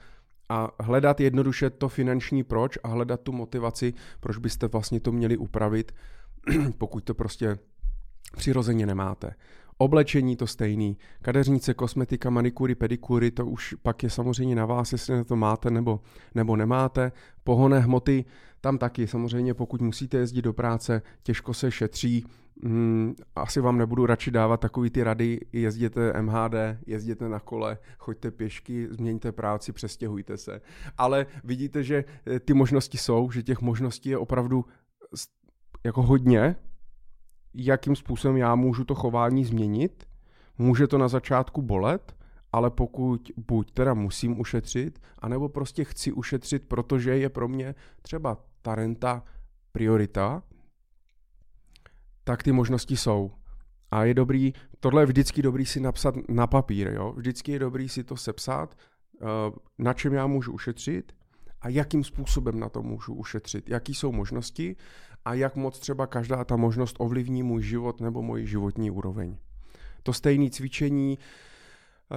a 0.50 0.72
hledat 0.80 1.20
jednoduše 1.20 1.70
to 1.70 1.90
finanční 1.90 2.44
proč 2.44 2.78
a 2.84 2.88
hledat 2.88 3.22
tu 3.22 3.32
motivaci, 3.32 3.94
proč 4.20 4.38
byste 4.38 4.68
vlastně 4.68 5.00
to 5.00 5.12
měli 5.12 5.38
upravit, 5.38 5.92
pokud 6.78 7.04
to 7.04 7.14
prostě 7.14 7.58
přirozeně 8.38 8.86
nemáte. 8.86 9.36
Oblečení 9.82 10.36
to 10.36 10.48
stejný, 10.48 10.98
kadeřnice, 11.22 11.74
kosmetika, 11.74 12.30
manikury, 12.30 12.76
pedikury, 12.76 13.32
to 13.32 13.46
už 13.46 13.76
pak 13.82 14.04
je 14.04 14.10
samozřejmě 14.10 14.56
na 14.56 14.66
vás, 14.66 14.92
jestli 14.92 15.16
na 15.16 15.24
to 15.24 15.36
máte 15.36 15.72
nebo, 15.72 16.00
nebo 16.36 16.56
nemáte. 16.56 17.12
Pohonné 17.44 17.80
hmoty, 17.80 18.26
tam 18.62 18.78
taky. 18.78 19.08
Samozřejmě, 19.08 19.54
pokud 19.54 19.82
musíte 19.82 20.18
jezdit 20.18 20.42
do 20.42 20.54
práce, 20.54 21.02
těžko 21.24 21.54
se 21.54 21.72
šetří, 21.72 22.26
Hmm, 22.64 23.16
asi 23.36 23.62
vám 23.62 23.78
nebudu 23.78 24.06
radši 24.06 24.32
dávat 24.32 24.60
takový 24.60 24.90
ty 24.90 25.04
rady, 25.04 25.40
jezděte 25.54 26.22
MHD, 26.22 26.54
jezděte 26.88 27.30
na 27.30 27.40
kole, 27.40 27.78
choďte 27.98 28.32
pěšky, 28.32 28.88
změňte 28.92 29.32
práci, 29.32 29.72
přestěhujte 29.74 30.38
se. 30.38 30.62
Ale 30.98 31.26
vidíte, 31.44 31.84
že 31.84 32.04
eh, 32.28 32.40
ty 32.40 32.54
možnosti 32.54 32.98
jsou, 32.98 33.32
že 33.32 33.44
těch 33.44 33.62
možností 33.62 34.10
je 34.10 34.18
opravdu 34.18 34.66
jako 35.84 36.02
hodně, 36.02 36.56
jakým 37.54 37.96
způsobem 37.96 38.38
já 38.38 38.56
můžu 38.56 38.84
to 38.84 38.96
chování 38.96 39.46
změnit. 39.46 40.08
Může 40.58 40.88
to 40.88 40.98
na 40.98 41.08
začátku 41.08 41.62
bolet, 41.62 42.16
ale 42.52 42.70
pokud 42.70 43.32
buď 43.38 43.72
teda 43.72 43.94
musím 43.94 44.40
ušetřit, 44.40 45.00
anebo 45.20 45.50
prostě 45.50 45.84
chci 45.84 46.12
ušetřit, 46.12 46.68
protože 46.68 47.18
je 47.18 47.30
pro 47.30 47.48
mě 47.48 47.76
třeba 48.02 48.38
ta 48.62 48.76
renta 48.76 49.24
priorita, 49.72 50.44
tak 52.24 52.44
ty 52.44 52.52
možnosti 52.52 52.98
jsou. 52.98 53.32
A 53.92 54.04
je 54.04 54.14
dobrý, 54.14 54.54
tohle 54.80 55.02
je 55.02 55.06
vždycky 55.06 55.42
dobrý 55.42 55.66
si 55.66 55.80
napsat 55.80 56.16
na 56.30 56.48
papír, 56.48 56.88
jo? 56.88 57.14
Vždycky 57.18 57.52
je 57.52 57.60
dobrý 57.60 57.90
si 57.90 58.04
to 58.04 58.18
sepsat, 58.18 58.78
eh, 59.22 59.26
na 59.78 59.94
čem 59.94 60.14
já 60.14 60.28
můžu 60.28 60.52
ušetřit 60.52 61.12
a 61.62 61.70
jakým 61.70 62.04
způsobem 62.04 62.60
na 62.60 62.70
to 62.70 62.82
můžu 62.82 63.14
ušetřit, 63.14 63.70
jaký 63.70 63.94
jsou 63.94 64.12
možnosti 64.12 64.76
a 65.26 65.34
jak 65.34 65.56
moc 65.56 65.80
třeba 65.80 66.08
každá 66.08 66.44
ta 66.44 66.56
možnost 66.56 66.96
ovlivní 67.00 67.44
můj 67.44 67.64
život 67.64 68.02
nebo 68.02 68.22
moji 68.22 68.48
životní 68.48 68.92
úroveň. 68.92 69.38
To 70.04 70.14
stejné 70.14 70.50
cvičení, 70.50 71.18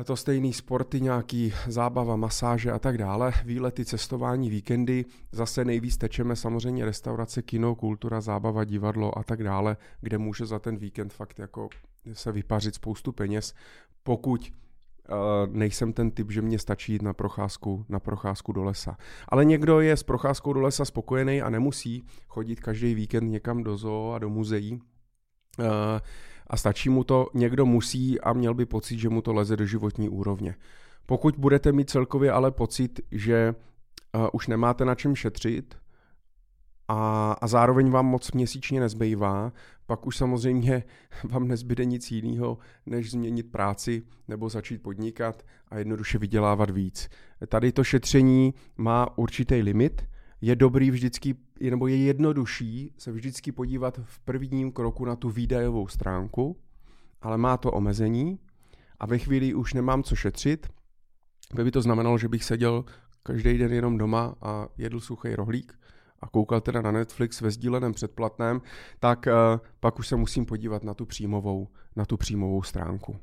to 0.05 0.17
stejný 0.17 0.53
sporty, 0.53 1.01
nějaký 1.01 1.53
zábava, 1.67 2.17
masáže 2.17 2.73
a 2.73 2.79
tak 2.79 2.99
dále, 2.99 3.33
výlety, 3.45 3.85
cestování, 3.85 4.51
víkendy, 4.51 5.05
zase 5.33 5.65
nejvíc 5.65 5.97
tečeme 5.97 6.37
samozřejmě 6.37 6.85
restaurace, 6.85 7.43
kino, 7.43 7.75
kultura, 7.75 8.21
zábava, 8.21 8.65
divadlo 8.65 9.19
a 9.19 9.23
tak 9.23 9.45
dále, 9.45 9.77
kde 10.01 10.19
může 10.19 10.47
za 10.47 10.59
ten 10.59 10.77
víkend 10.77 11.13
fakt 11.13 11.39
jako 11.39 11.69
se 12.13 12.33
vypařit 12.33 12.75
spoustu 12.75 13.13
peněz, 13.13 13.55
pokud 14.03 14.53
nejsem 15.47 15.93
ten 15.93 16.11
typ, 16.11 16.31
že 16.31 16.43
mě 16.43 16.59
stačí 16.59 16.93
jít 16.93 17.03
na 17.03 17.13
procházku, 17.13 17.85
na 17.89 18.01
procházku 18.01 18.53
do 18.53 18.65
lesa. 18.65 18.97
Ale 19.29 19.45
někdo 19.45 19.81
je 19.81 19.97
s 19.97 20.03
procházkou 20.03 20.53
do 20.53 20.61
lesa 20.61 20.85
spokojený 20.85 21.43
a 21.43 21.51
nemusí 21.51 22.05
chodit 22.29 22.61
každý 22.61 22.95
víkend 22.95 23.31
někam 23.31 23.63
do 23.63 23.77
zoo 23.77 24.13
a 24.13 24.19
do 24.19 24.29
muzeí. 24.29 24.81
A 26.47 26.57
stačí 26.57 26.89
mu 26.89 27.05
to, 27.05 27.27
někdo 27.35 27.67
musí 27.67 28.21
a 28.21 28.33
měl 28.33 28.55
by 28.55 28.67
pocit, 28.67 28.99
že 28.99 29.09
mu 29.09 29.23
to 29.23 29.33
leze 29.33 29.57
do 29.57 29.67
životní 29.67 30.09
úrovně. 30.09 30.55
Pokud 31.07 31.35
budete 31.39 31.73
mít 31.73 31.91
celkově 31.91 32.33
ale 32.33 32.51
pocit, 32.51 33.01
že 33.11 33.55
už 34.33 34.49
nemáte 34.49 34.85
na 34.85 34.95
čem 34.95 35.17
šetřit, 35.17 35.77
a, 36.89 37.33
a 37.41 37.47
zároveň 37.47 37.91
vám 37.91 38.07
moc 38.07 38.33
měsíčně 38.33 38.81
nezbývá, 38.81 39.53
pak 39.87 40.07
už 40.07 40.17
samozřejmě 40.17 40.85
vám 41.25 41.49
nezbyde 41.49 41.85
nic 41.85 42.11
jiného, 42.11 42.59
než 42.87 43.11
změnit 43.11 43.53
práci 43.53 44.03
nebo 44.29 44.49
začít 44.49 44.83
podnikat 44.83 45.43
a 45.69 45.79
jednoduše 45.79 46.19
vydělávat 46.19 46.71
víc. 46.71 47.09
Tady 47.49 47.73
to 47.73 47.85
šetření 47.85 48.55
má 48.77 49.19
určitý 49.19 49.55
limit, 49.55 50.07
je 50.41 50.57
dobrý 50.57 50.91
vždycky, 50.91 51.35
nebo 51.71 51.87
je 51.87 51.97
jednodušší 51.97 52.95
se 52.99 53.13
vždycky 53.13 53.53
podívat 53.53 54.01
v 54.05 54.21
prvním 54.21 54.73
kroku 54.73 55.05
na 55.05 55.17
tu 55.17 55.31
výdajovou 55.31 55.89
stránku, 55.89 56.57
ale 57.23 57.39
má 57.39 57.57
to 57.57 57.73
omezení 57.73 58.39
a 59.01 59.07
ve 59.07 59.19
chvíli 59.19 59.55
už 59.55 59.75
nemám 59.75 60.03
co 60.03 60.17
šetřit, 60.17 60.69
by 61.65 61.71
to 61.71 61.83
znamenalo, 61.83 62.19
že 62.19 62.29
bych 62.29 62.45
seděl 62.45 62.85
každý 63.23 63.59
den 63.59 63.73
jenom 63.73 63.99
doma 63.99 64.35
a 64.43 64.69
jedl 64.79 65.01
suchý 65.01 65.35
rohlík 65.35 65.79
a 66.23 66.29
koukal 66.29 66.61
teda 66.61 66.83
na 66.83 66.91
Netflix 66.91 67.41
ve 67.41 67.51
sdíleném 67.51 67.93
předplatném, 67.93 68.61
tak 68.99 69.27
uh, 69.27 69.67
pak 69.81 69.99
už 69.99 70.09
se 70.09 70.17
musím 70.17 70.47
podívat 70.47 70.85
na 70.85 70.95
tu 70.95 71.07
příjmovou, 71.07 71.69
na 71.97 72.05
tu 72.05 72.17
příjmovou 72.17 72.63
stránku. 72.63 73.17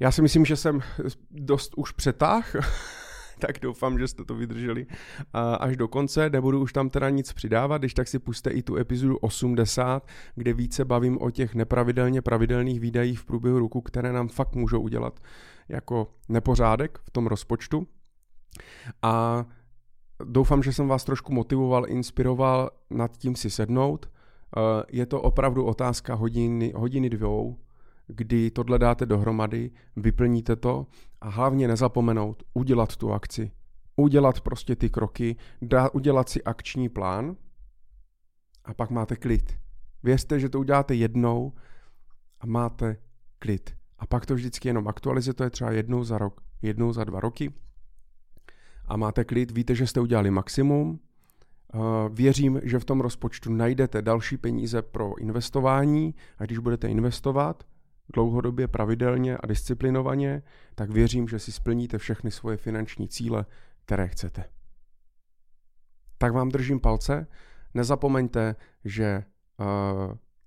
Já 0.00 0.10
si 0.10 0.22
myslím, 0.22 0.44
že 0.44 0.56
jsem 0.56 0.80
dost 1.30 1.72
už 1.76 1.92
přetáh, 1.92 2.54
tak 3.38 3.58
doufám, 3.60 3.98
že 3.98 4.08
jste 4.08 4.24
to 4.24 4.34
vydrželi 4.34 4.86
až 5.60 5.76
do 5.76 5.88
konce. 5.88 6.30
Nebudu 6.30 6.60
už 6.60 6.72
tam 6.72 6.90
teda 6.90 7.10
nic 7.10 7.32
přidávat, 7.32 7.78
když 7.78 7.94
tak 7.94 8.08
si 8.08 8.18
puste 8.18 8.50
i 8.50 8.62
tu 8.62 8.76
epizodu 8.76 9.16
80, 9.16 10.06
kde 10.34 10.52
více 10.52 10.84
bavím 10.84 11.18
o 11.20 11.30
těch 11.30 11.54
nepravidelně 11.54 12.22
pravidelných 12.22 12.80
výdajích 12.80 13.20
v 13.20 13.24
průběhu 13.24 13.58
roku, 13.58 13.80
které 13.80 14.12
nám 14.12 14.28
fakt 14.28 14.54
můžou 14.54 14.80
udělat 14.80 15.20
jako 15.68 16.14
nepořádek 16.28 16.98
v 17.02 17.10
tom 17.10 17.26
rozpočtu. 17.26 17.86
A 19.02 19.46
doufám, 20.24 20.62
že 20.62 20.72
jsem 20.72 20.88
vás 20.88 21.04
trošku 21.04 21.32
motivoval, 21.32 21.88
inspiroval 21.88 22.70
nad 22.90 23.16
tím 23.16 23.36
si 23.36 23.50
sednout. 23.50 24.10
Je 24.88 25.06
to 25.06 25.22
opravdu 25.22 25.64
otázka 25.64 26.14
hodiny, 26.14 26.72
hodiny 26.76 27.10
dvou, 27.10 27.58
kdy 28.06 28.50
tohle 28.50 28.78
dáte 28.78 29.06
dohromady, 29.06 29.70
vyplníte 29.96 30.56
to 30.56 30.86
a 31.20 31.28
hlavně 31.28 31.68
nezapomenout 31.68 32.42
udělat 32.54 32.96
tu 32.96 33.12
akci. 33.12 33.52
Udělat 33.96 34.40
prostě 34.40 34.76
ty 34.76 34.90
kroky, 34.90 35.36
dá, 35.62 35.90
udělat 35.90 36.28
si 36.28 36.44
akční 36.44 36.88
plán 36.88 37.36
a 38.64 38.74
pak 38.74 38.90
máte 38.90 39.16
klid. 39.16 39.58
Věřte, 40.02 40.40
že 40.40 40.48
to 40.48 40.60
uděláte 40.60 40.94
jednou 40.94 41.52
a 42.40 42.46
máte 42.46 42.96
klid. 43.38 43.76
A 43.98 44.06
pak 44.06 44.26
to 44.26 44.34
vždycky 44.34 44.68
jenom 44.68 44.88
aktualizujete 44.88 45.50
třeba 45.50 45.70
jednou 45.70 46.04
za 46.04 46.18
rok, 46.18 46.40
jednou 46.62 46.92
za 46.92 47.04
dva 47.04 47.20
roky 47.20 47.52
a 48.92 48.96
máte 48.96 49.24
klid, 49.24 49.50
víte, 49.50 49.74
že 49.74 49.86
jste 49.86 50.00
udělali 50.00 50.30
maximum, 50.30 51.00
Věřím, 52.08 52.60
že 52.62 52.78
v 52.78 52.84
tom 52.84 53.00
rozpočtu 53.00 53.52
najdete 53.52 54.02
další 54.02 54.36
peníze 54.36 54.82
pro 54.82 55.18
investování 55.18 56.14
a 56.38 56.44
když 56.44 56.58
budete 56.58 56.88
investovat, 56.88 57.64
dlouhodobě 58.14 58.68
pravidelně 58.68 59.36
a 59.36 59.46
disciplinovaně, 59.46 60.42
tak 60.74 60.90
věřím, 60.90 61.28
že 61.28 61.38
si 61.38 61.52
splníte 61.52 61.98
všechny 61.98 62.30
svoje 62.30 62.56
finanční 62.56 63.08
cíle, 63.08 63.46
které 63.84 64.08
chcete. 64.08 64.44
Tak 66.18 66.32
vám 66.32 66.48
držím 66.48 66.80
palce. 66.80 67.26
Nezapomeňte, 67.74 68.56
že 68.84 69.24
uh, 69.60 69.66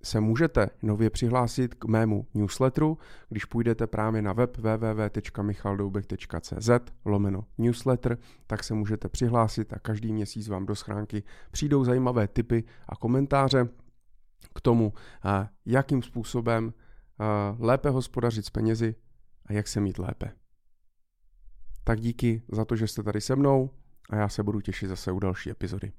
se 0.06 0.20
můžete 0.20 0.70
nově 0.82 1.10
přihlásit 1.10 1.74
k 1.74 1.86
mému 1.86 2.28
newsletteru, 2.34 2.98
když 3.30 3.46
půjdete 3.46 3.88
právě 3.88 4.22
na 4.22 4.34
web 4.34 4.58
www.michaldoubek.cz 4.58 6.70
lomeno 7.06 7.46
newsletter, 7.58 8.18
tak 8.48 8.64
se 8.64 8.74
můžete 8.74 9.10
přihlásit 9.10 9.74
a 9.74 9.80
každý 9.80 10.14
měsíc 10.14 10.48
vám 10.48 10.66
do 10.66 10.76
schránky 10.76 11.24
přijdou 11.52 11.84
zajímavé 11.84 12.28
tipy 12.28 12.64
a 12.90 12.96
komentáře 12.96 13.70
k 14.56 14.62
tomu, 14.62 14.94
jakým 15.66 16.04
způsobem 16.04 16.74
lépe 17.60 17.90
hospodařit 17.90 18.46
s 18.46 18.50
penězi 18.50 18.96
a 19.46 19.54
jak 19.54 19.68
se 19.68 19.80
mít 19.80 20.00
lépe. 20.00 20.32
Tak 21.84 22.00
díky 22.00 22.42
za 22.52 22.66
to, 22.66 22.76
že 22.76 22.88
jste 22.88 23.04
tady 23.04 23.22
se 23.22 23.36
mnou 23.36 23.70
a 24.10 24.16
já 24.16 24.30
se 24.30 24.44
budu 24.44 24.62
těšit 24.62 24.90
zase 24.90 25.12
u 25.12 25.20
další 25.20 25.52
epizody. 25.52 25.92